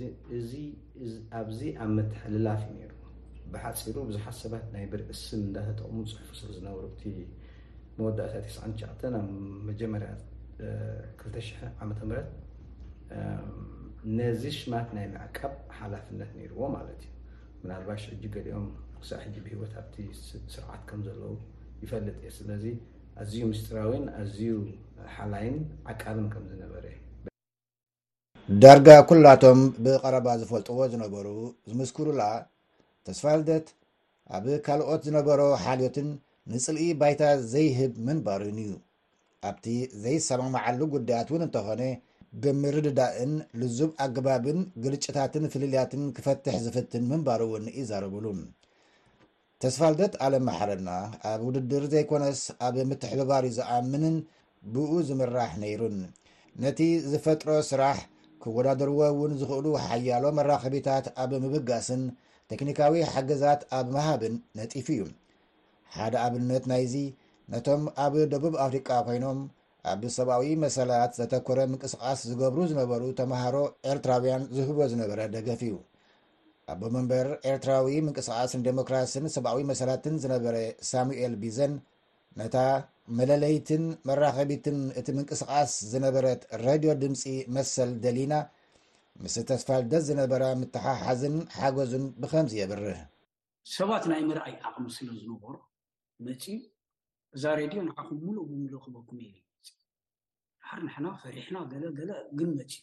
ኣብዚ 1.39 1.59
ኣብ 1.83 1.89
መትሕልላፍ 1.99 2.61
ነሩ 2.77 2.91
ብሓፂሩ 3.53 3.95
ብዙሓት 4.09 4.35
ሰባት 4.41 4.65
ናይ 4.75 4.85
ብርእስም 4.91 5.41
እዳተጠቕሙ 5.47 5.97
ፅሑፉ 6.11 6.29
ስ 6.39 6.51
ዝነብሩ 6.55 6.83
እቲ 6.93 7.01
መወዳእታ 7.97 8.35
9ሸ 8.51 8.85
ኣብ 8.89 9.01
መጀመርያ 9.69 10.11
20 11.25 11.71
ዓም 11.81 11.91
ነዚ 14.17 14.41
ሽማት 14.59 14.87
ናይ 14.97 15.05
መዕቃብ 15.15 15.53
ሓላፍነት 15.79 16.29
ነርዎ 16.39 16.59
ማለት 16.75 17.01
እዩ 17.07 17.11
ብናልባሽ 17.61 18.03
ጂ 18.21 18.29
ገሊኦም 18.35 18.65
ሳብ 19.09 19.19
ሕጂ 19.25 19.35
ብሂወት 19.45 19.73
ኣብቲ 19.81 19.95
ስርዓት 20.53 20.81
ከም 20.89 21.01
ዘለው 21.07 21.33
ይፈልጥ 21.83 22.15
እየ 22.21 22.31
ስለዚ 22.37 22.65
ኣዝዩ 23.21 23.41
ምስጢራዊን 23.51 24.05
ኣዝዩ 24.21 24.51
ሓላይን 25.17 25.57
ዓቃብን 25.91 26.27
ከም 26.33 26.43
ዝነበረ 26.51 26.85
እ 26.93 26.97
ዳርጋ 28.59 28.87
ኩላቶም 29.09 29.59
ብቀረባ 29.83 30.27
ዝፈልጥዎ 30.39 30.77
ዝነበሩ 30.93 31.27
ዝምስክሩላ 31.69 32.21
ተስፋልደት 33.07 33.67
ኣብ 34.37 34.45
ካልኦት 34.65 35.01
ዝነበሮ 35.07 35.41
ሓልዮትን 35.63 36.09
ንፅልኢ 36.53 36.87
ባይታ 37.01 37.21
ዘይህብ 37.51 37.93
ምንባርን 38.07 38.57
እዩ 38.63 38.71
ኣብቲ 39.49 39.65
ዘይሰማማዓሉ 40.03 40.81
ጉዳያት 40.95 41.29
እውን 41.31 41.45
እንተኾነ 41.47 41.81
ብምርድዳእን 42.43 43.33
ልዝብ 43.63 43.91
ኣገባብን 44.05 44.59
ግልጭታትን 44.85 45.45
ፍልልያትን 45.55 46.03
ክፈትሕ 46.19 46.57
ዝፍትን 46.67 47.05
ምንባር 47.11 47.43
እውን 47.47 47.65
ይዘረብሉን 47.79 48.39
ተስፋልደት 49.63 50.15
ኣለም 50.27 50.45
መሓረና 50.51 50.89
ኣብ 51.33 51.41
ውድድር 51.49 51.85
ዘይኮነስ 51.95 52.41
ኣብ 52.67 52.77
ምትሕልባር 52.91 53.45
ዝኣምንን 53.59 54.17
ብኡ 54.75 54.91
ዝምራሕ 55.09 55.53
ነይሩን 55.63 55.97
ነቲ 56.63 56.79
ዝፈጥሮ 57.11 57.49
ስራሕ 57.71 57.99
ክወዳድርዎ 58.43 59.01
እውን 59.13 59.31
ዝክእሉ 59.39 59.65
ሓያሎ 59.85 60.23
መራከቢታት 60.37 61.05
ኣብ 61.23 61.31
ምብጋስን 61.43 62.03
ቴክኒካዊ 62.51 62.93
ሓገዛት 63.13 63.61
ኣብ 63.77 63.87
መሃብን 63.95 64.35
ነጢፉ 64.59 64.87
እዩ 64.95 65.03
ሓደ 65.95 66.13
ኣብነት 66.25 66.65
ናይ 66.71 66.83
ዚ 66.91 66.95
ነቶም 67.53 67.83
ኣብ 68.03 68.13
ደቡብ 68.33 68.53
ኣፍሪቃ 68.65 68.89
ኮይኖም 69.07 69.39
ኣብ 69.91 70.01
ሰብኣዊ 70.17 70.45
መሰላት 70.63 71.11
ዘተኮረ 71.19 71.59
ምንቅስቃስ 71.71 72.19
ዝገብሩ 72.29 72.59
ዝነበሩ 72.71 73.03
ተማሃሮ 73.19 73.55
ኤርትራውያን 73.91 74.43
ዝህቦ 74.55 74.77
ዝነበረ 74.91 75.19
ደገፍ 75.35 75.61
እዩ 75.67 75.75
ኣቦመንበር 76.73 77.27
ኤርትራዊ 77.51 77.87
ምንቅስቃስን 78.07 78.63
ዴሞክራስን 78.67 79.25
ሰብኣዊ 79.35 79.61
መሰላትን 79.71 80.15
ዝነበረ 80.25 80.55
ሳሙኤል 80.91 81.33
ቢዘን 81.41 81.73
ነታ 82.39 82.55
መለለይትን 83.19 83.83
መራከቢትን 84.09 84.77
እቲ 84.99 85.07
ምንቅስቃስ 85.17 85.71
ዝነበረት 85.91 86.41
ረድዮ 86.65 86.91
ድምፂ 87.01 87.23
መሰል 87.55 87.89
ደሊና 88.03 88.33
ምስ 89.23 89.35
ተስፋልደስ 89.49 90.03
ዝነበራ 90.09 90.43
ምተሓሓዝን 90.59 91.35
ሓገዙን 91.57 92.05
ብከምዚ 92.21 92.53
የብር 92.59 92.83
ሰባት 93.77 94.05
ናይ 94.11 94.21
መርኣይ 94.29 94.55
ኣቕሚ 94.69 94.85
ስለ 94.97 95.07
ዝነበሩ 95.23 95.55
መፂ 96.27 96.45
እዛ 97.35 97.43
ሬድዮ 97.61 97.79
ንኩም 97.89 98.17
ምሉእ 98.25 98.47
ምል 98.61 98.73
ክበኩም 98.85 99.19
እ 99.25 99.29
ድሓር 100.61 100.81
ንሕና 100.87 101.05
ፈሪሕና 101.23 101.57
ገለገለ 101.73 102.11
ግን 102.39 102.49
መፂ 102.59 102.73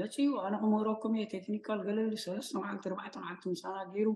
መፂኡ 0.00 0.30
ኣነ 0.46 0.54
ክመብረኩም 0.64 1.14
እየ 1.18 1.26
ቴክኒካል 1.34 1.80
ገለ 1.88 1.98
3ተዓለዕዓለ 2.24 3.44
ምሳና 3.54 3.76
ገሩ 3.94 4.08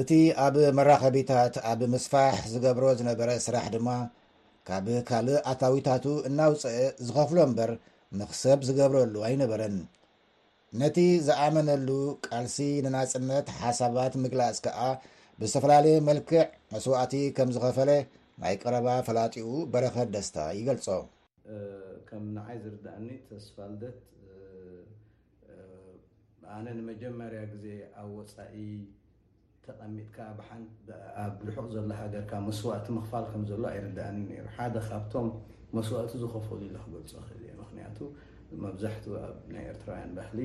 እቲ 0.00 0.10
ኣብ 0.44 0.54
መራኸቢታት 0.78 1.54
ኣብ 1.70 1.80
ምስፋሕ 1.94 2.36
ዝገብሮ 2.52 2.84
ዝነበረ 2.98 3.30
ስራሕ 3.46 3.64
ድማ 3.74 3.88
ካብ 4.68 4.86
ካልእ 5.08 5.40
ኣታዊታቱ 5.50 6.04
እናውፀአ 6.28 6.76
ዝኸፍሎ 7.06 7.38
እምበር 7.46 7.70
ምኽሰብ 8.18 8.60
ዝገብረሉ 8.68 9.14
ኣይነበረን 9.28 9.76
ነቲ 10.82 10.96
ዝኣመነሉ 11.26 11.88
ቃልሲ 12.26 12.58
ንናፅነት 12.84 13.46
ሓሳባት 13.62 14.12
ምግላፅ 14.24 14.58
ከዓ 14.66 14.78
ብዝተፈላለየ 15.40 15.96
መልክዕ 16.08 16.42
መስዋእቲ 16.74 17.14
ከም 17.38 17.50
ዝኸፈለ 17.56 17.90
ናይ 18.42 18.54
ቀረባ 18.62 18.88
ፈላጢኡ 19.08 19.48
በረኸት 19.72 20.08
ደስታ 20.14 20.38
ይገልፆምንይ 20.58 22.56
ዝርዳእ 22.66 23.10
ተስፋትነ 23.32 24.06
ንመጀመያ 26.78 27.40
ዜ 27.64 27.66
ኣብ 28.00 28.08
ወፃ 28.18 28.34
ሚትካ 29.96 30.16
ኣብ 31.24 31.34
ርሑቅ 31.48 31.66
ዘሎ 31.74 31.86
ሃገርካ 32.00 32.32
መስዋእቲ 32.48 32.86
ምኽፋል 32.98 33.24
ከምዘሎ 33.32 33.62
ኣይርዳእኒ 33.74 34.18
ሓደ 34.56 34.74
ካብቶም 34.88 35.28
መስዋእቱ 35.76 36.10
ዝኸፈሉ 36.22 36.60
ክገልፁ 36.84 37.12
ክእል 37.28 37.44
እምክንያቱ 37.56 37.98
መብዛሕትኡ 38.64 39.12
ኣብ 39.26 39.36
ናይ 39.54 39.64
ኤርትራውያን 39.72 40.12
ባህሊ 40.18 40.38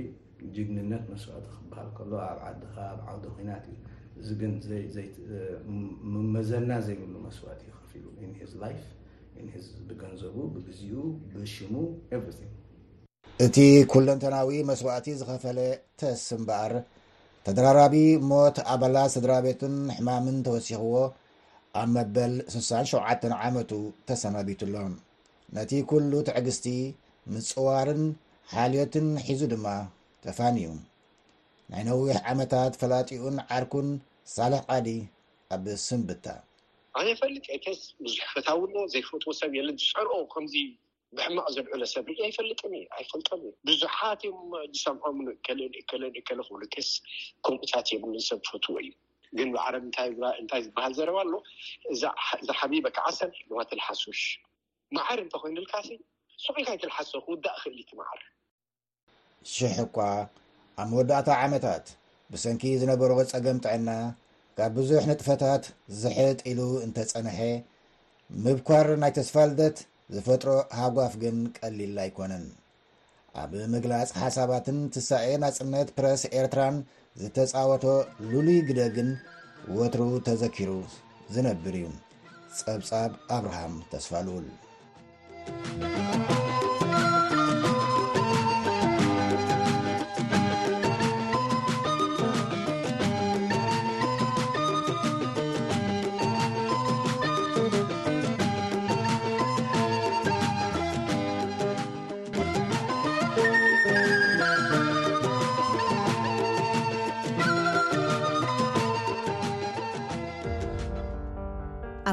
ጅግንነት 0.56 1.04
መስዋእቲ 1.14 1.46
ክበሃል 1.58 1.90
ከሎ 1.98 2.12
ኣብ 2.30 2.40
ዓድኻ 2.50 2.74
ኣብ 2.94 3.00
ዓውደ 3.10 3.26
ኮናት 3.38 3.66
እዩ 3.74 3.78
እዚግን 4.22 4.54
መዘና 6.36 6.72
ዘይብሉ 6.88 7.16
መስዋእቲ 7.28 7.62
ይኸፊ 7.72 7.92
ሉ 8.04 8.08
ብገንዘቡ 9.88 10.36
ብግዚኡ 10.56 11.02
ብሽሙ 11.40 11.74
እቲ 13.46 13.58
ኩለንተናዊ 13.92 14.50
መስዋእቲ 14.70 15.08
ዝኸፈለ 15.22 15.58
ተስ 16.02 16.22
እምበኣር 16.36 16.74
ተደራራቢ 17.48 17.96
ሞት 18.30 18.56
ኣበላት 18.74 19.10
ስድራ 19.16 19.32
ቤትን 19.46 19.74
ሕማምን 19.96 20.38
ተወሲሕዎ 20.46 20.92
ኣብ 21.82 21.90
መበል 21.96 22.34
6ሸ 22.54 22.92
ዓመቱ 23.48 23.72
ተሰማቢቱሎም 24.10 24.94
ነቲ 25.58 25.72
ኩሉ 25.90 26.12
ትዕግዝቲ 26.28 26.66
ምፅዋርን 27.34 28.02
ሓልዮትን 28.54 29.08
ሒዙ 29.28 29.42
ድማ 29.52 29.66
ተፋንእዩ 30.24 30.72
ናይ 31.74 31.84
ነዊሕ 31.90 32.18
ዓመታት 32.32 32.74
ፈላጢኡን 32.84 33.38
ዓርኩን 33.58 33.90
ሳልሕ 34.36 34.62
ዓዲ 34.78 34.90
ኣብ 35.58 35.66
ስምብታፈዙሕፈውዘ 35.88 36.96
ብሕማቅ 41.18 41.48
ዘልዕሎ 41.56 41.82
ሰብ 41.94 42.06
ርኢ 42.12 42.20
ኣይፈልጥም 42.28 42.72
እ 42.78 42.80
ኣይፈልጦም 43.00 43.42
እዩ 43.48 43.52
ብዙሓትዮም 43.68 44.52
ዝሰምዖም 44.78 45.18
ለከ 45.28 46.26
ክሉስ 46.28 46.90
ኮምኡታት 47.46 47.88
እዮም 47.98 48.14
ሰብ 48.30 48.40
ትፈትዎ 48.46 48.76
እዩ 48.84 48.90
ግን 49.38 49.50
ብዓረም 49.54 49.86
እንታይ 50.40 50.62
ዝበሃል 50.66 50.94
ዘረባ 50.98 51.18
ኣሎ 51.26 51.34
እዛ 51.94 52.02
ሓቢበ 52.60 52.86
ካዓሰ 52.98 53.20
ንዋ 53.50 53.60
ተልሓሱሽ 53.72 54.22
መዓር 54.98 55.20
እንተኮይኑልካ 55.26 55.74
ስኢካይ 56.44 56.78
ትልሓሶ 56.84 57.12
ክውዳእ 57.26 57.58
ክእል 57.64 57.80
ቲ 57.90 57.98
መዓር 58.02 58.20
ሽሕ 59.54 59.76
እኳ 59.88 59.98
ኣብ 60.82 60.88
መወዳእታ 60.92 61.28
ዓመታት 61.48 61.86
ብሰንኪ 62.34 62.64
ዝነበሮ 62.82 63.12
ፀገም 63.34 63.58
ጥዕና 63.66 63.90
ካብ 64.60 64.72
ብዙሕ 64.80 65.04
ንጥፈታት 65.12 65.64
ዝሕጥ 66.04 66.38
ኢሉ 66.52 66.60
እንተፀንሐ 66.86 67.38
ምብኳር 68.46 68.88
ናይ 69.02 69.12
ተስፈልደት 69.20 69.78
ዝፈጥሮ 70.14 70.50
ሃጓፍ 70.80 71.14
ግን 71.24 71.38
ቀሊል 71.58 71.96
ኣይኮነን 72.04 72.46
ኣብ 73.42 73.52
ምግላፅ 73.72 74.10
ሓሳባትን 74.22 74.78
ትሳኤ 74.96 75.30
ፅነት 75.58 75.88
ፕረስ 75.98 76.22
ኤርትራን 76.40 76.76
ዝተፃወቶ 77.22 77.84
ሉሉይ 78.32 78.62
ግደግን 78.70 79.10
ወትሩ 79.80 80.02
ተዘኪሩ 80.30 80.72
ዝነብር 81.36 81.76
እዩ 81.82 81.88
ፀብፃብ 82.60 83.12
ኣብርሃም 83.38 83.76
ተስፋልውል 83.94 84.48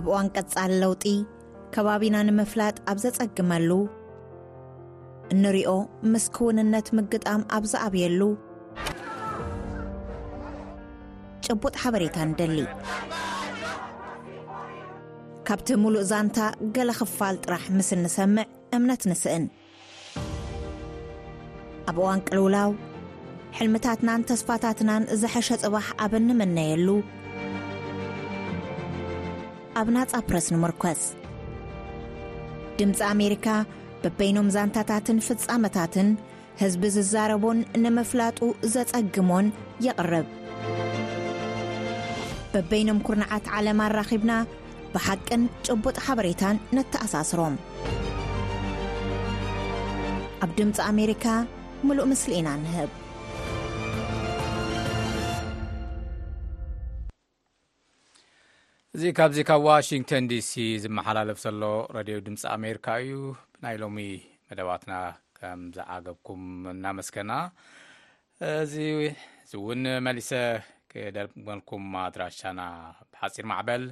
ኣብ 0.02 0.06
እዋን 0.10 0.26
ቀጻሊ 0.36 0.72
ለውጢ 0.82 1.02
ከባቢና 1.74 2.16
ንምፍላጥ 2.28 2.76
ኣብ 2.90 2.98
ዘጸግመሉ 3.02 3.68
ንርኦ 5.42 5.70
ምስ 6.12 6.24
ክውንነት 6.36 6.86
ምግጣም 6.98 7.42
ኣብ 7.56 7.64
ዝኣብየሉ 7.72 8.20
ጭቡጥ 11.46 11.74
ሓበሬታ 11.82 12.16
ንደሊ 12.30 12.58
ካብቲ 15.46 15.68
ምሉእ 15.84 16.06
ዛንታ 16.10 16.38
ገለ 16.74 16.90
ኽፋል 16.98 17.36
ጥራሕ 17.44 17.64
ምስ 17.78 17.90
እንሰምዕ 18.00 18.46
እምነት 18.76 19.02
ንስእን 19.12 19.46
ኣብ 21.90 21.96
እዋን 22.00 22.20
ቅልውላው 22.28 22.70
ሕልምታትናን 23.58 24.26
ተስፋታትናን 24.32 25.08
ዘሐሸ 25.22 25.48
ጽባሕ 25.64 25.88
ኣብ 26.04 26.12
ኒመነየሉ 26.28 26.88
ኣብ 29.80 29.88
ናጻፕረስ 29.96 30.46
ንምርዝ 30.54 31.02
ድምፂ 32.78 32.98
ኣሜሪካ 33.12 33.46
በበይኖም 34.02 34.48
ዛንታታትን 34.56 35.18
ፍጻመታትን 35.26 36.08
ሕዝቢ 36.62 36.84
ዝዛረቦን 36.96 37.58
ንምፍላጡ 37.84 38.38
ዘጸግሞን 38.74 39.46
የቕርብ 39.86 40.26
በበይኖም 42.52 43.00
ኵርንዓት 43.04 43.44
ዓለም 43.58 43.78
ኣራኺብና 43.88 44.32
ብሓቅን 44.94 45.42
ጭቡጥ 45.68 45.96
ሓበሬታን 46.06 46.58
ነተኣሳስሮም 46.78 47.54
ኣብ 50.46 50.50
ድምፂ 50.60 50.76
ኣሜሪካ 50.92 51.24
ምሉእ 51.88 52.06
ምስሊ 52.10 52.32
ኢና 52.40 52.50
ንህብ 52.64 52.90
እዚ 58.96 59.02
ካብዚ 59.16 59.38
ካብ 59.48 59.60
ዋሽንግቶን 59.66 60.24
ዲሲ 60.30 60.50
ዝመሓላለፍ 60.84 61.38
ዘሎ 61.42 61.60
ረድዮ 61.96 62.16
ድምፂ 62.26 62.42
ኣሜሪካ 62.56 62.86
እዩ 63.04 63.12
ብናይ 63.52 63.76
ሎሚ 63.82 63.96
መደባትና 64.48 64.92
ከም 65.38 65.60
ዝዓገብኩም 65.76 66.42
እናመስገና 66.74 67.32
እዚ 68.64 68.74
እዚ 69.44 69.52
እውን 69.60 69.80
መሊሰ 70.06 70.30
ክደመልኩም 70.92 71.84
ኣድራሻና 72.04 72.60
ብሓፂር 73.12 73.46
ማዕበል 73.52 73.84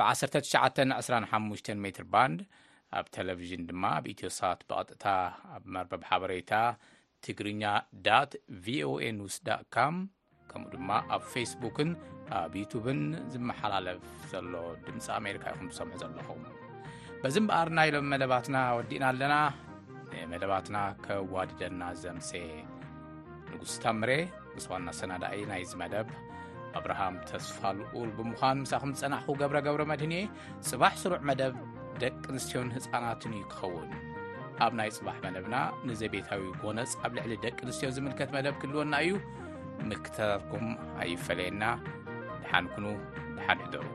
ብ1925 0.00 1.74
ሜትር 1.84 2.06
ባንድ 2.14 2.42
ኣብ 3.00 3.06
ቴለቭዥን 3.16 3.64
ድማ 3.70 3.84
ኣብ 4.00 4.04
ኢትዮ 4.14 4.30
ሳት 4.38 4.60
ብቐጥታ 4.70 5.04
ኣብ 5.56 5.62
መርበብ 5.76 6.04
ሓበሬታ 6.10 6.52
ትግርኛ 7.24 7.64
vaስካ 8.66 9.74
ከምኡ 10.52 10.68
ድማ 10.74 10.90
ኣብ 11.14 11.22
ፌስቡክን 11.34 11.90
ኣብ 12.38 12.52
ዩቱብን 12.60 13.00
ዝመሓላለፍ 13.34 14.00
ዘሎ 14.32 14.54
ድምፂ 14.86 15.06
ኣሜርካ 15.18 15.44
ይኹም 15.52 15.68
ዝሰምሑ 15.74 15.94
ዘለኹም 16.02 16.42
በዚ 17.22 17.36
በኣርና 17.48 17.78
ኢሎም 17.88 18.06
መደባትና 18.12 18.56
ወዲእና 18.76 19.04
ኣለና 19.12 19.34
መደባትና 20.32 20.78
ከዋድደልና 21.04 21.82
ዘምሰ 22.02 22.30
ንጉስተምረ 23.52 24.10
ምስ 24.54 24.66
ዋና 24.72 24.88
ሰናዳኢ 25.00 25.38
ናይዚ 25.50 25.72
መደብ 25.82 26.08
ኣብርሃም 26.78 27.14
ተስፋልኡር 27.30 28.08
ብምኳኑ 28.18 28.56
ምሳኹም 28.64 28.92
ዝፀናዕኹ 28.98 29.28
ገብረገብረ 29.40 29.82
መድህን 29.90 30.14
እየ 30.18 30.26
ፅባሕ 30.70 30.94
ስሩዕ 31.02 31.20
መደብ 31.30 31.54
ደቂ 32.02 32.22
ኣንስትዮን 32.34 32.70
ህፃናትን 32.76 33.34
ዩትኸውን 33.40 33.90
ኣብ 34.64 34.72
ናይ 34.78 34.90
ፅባሕ 34.98 35.18
መደብና 35.26 35.56
ንዘ 35.90 36.00
ቤታዊ 36.14 36.42
ጎነፅ 36.62 36.92
ኣብ 37.04 37.12
ልዕሊ 37.18 37.32
ደቂ 37.46 37.56
ኣንስትዮ 37.68 37.90
ዝምልከት 37.98 38.30
መደብ 38.36 38.54
ክህልወና 38.62 38.92
እዩ 39.06 39.12
ምክተርኩም 39.90 40.66
ኣይፈለየና 41.02 41.64
ድሓንኩኑ 42.42 42.86
ድሓንሕደሩ 43.36 43.86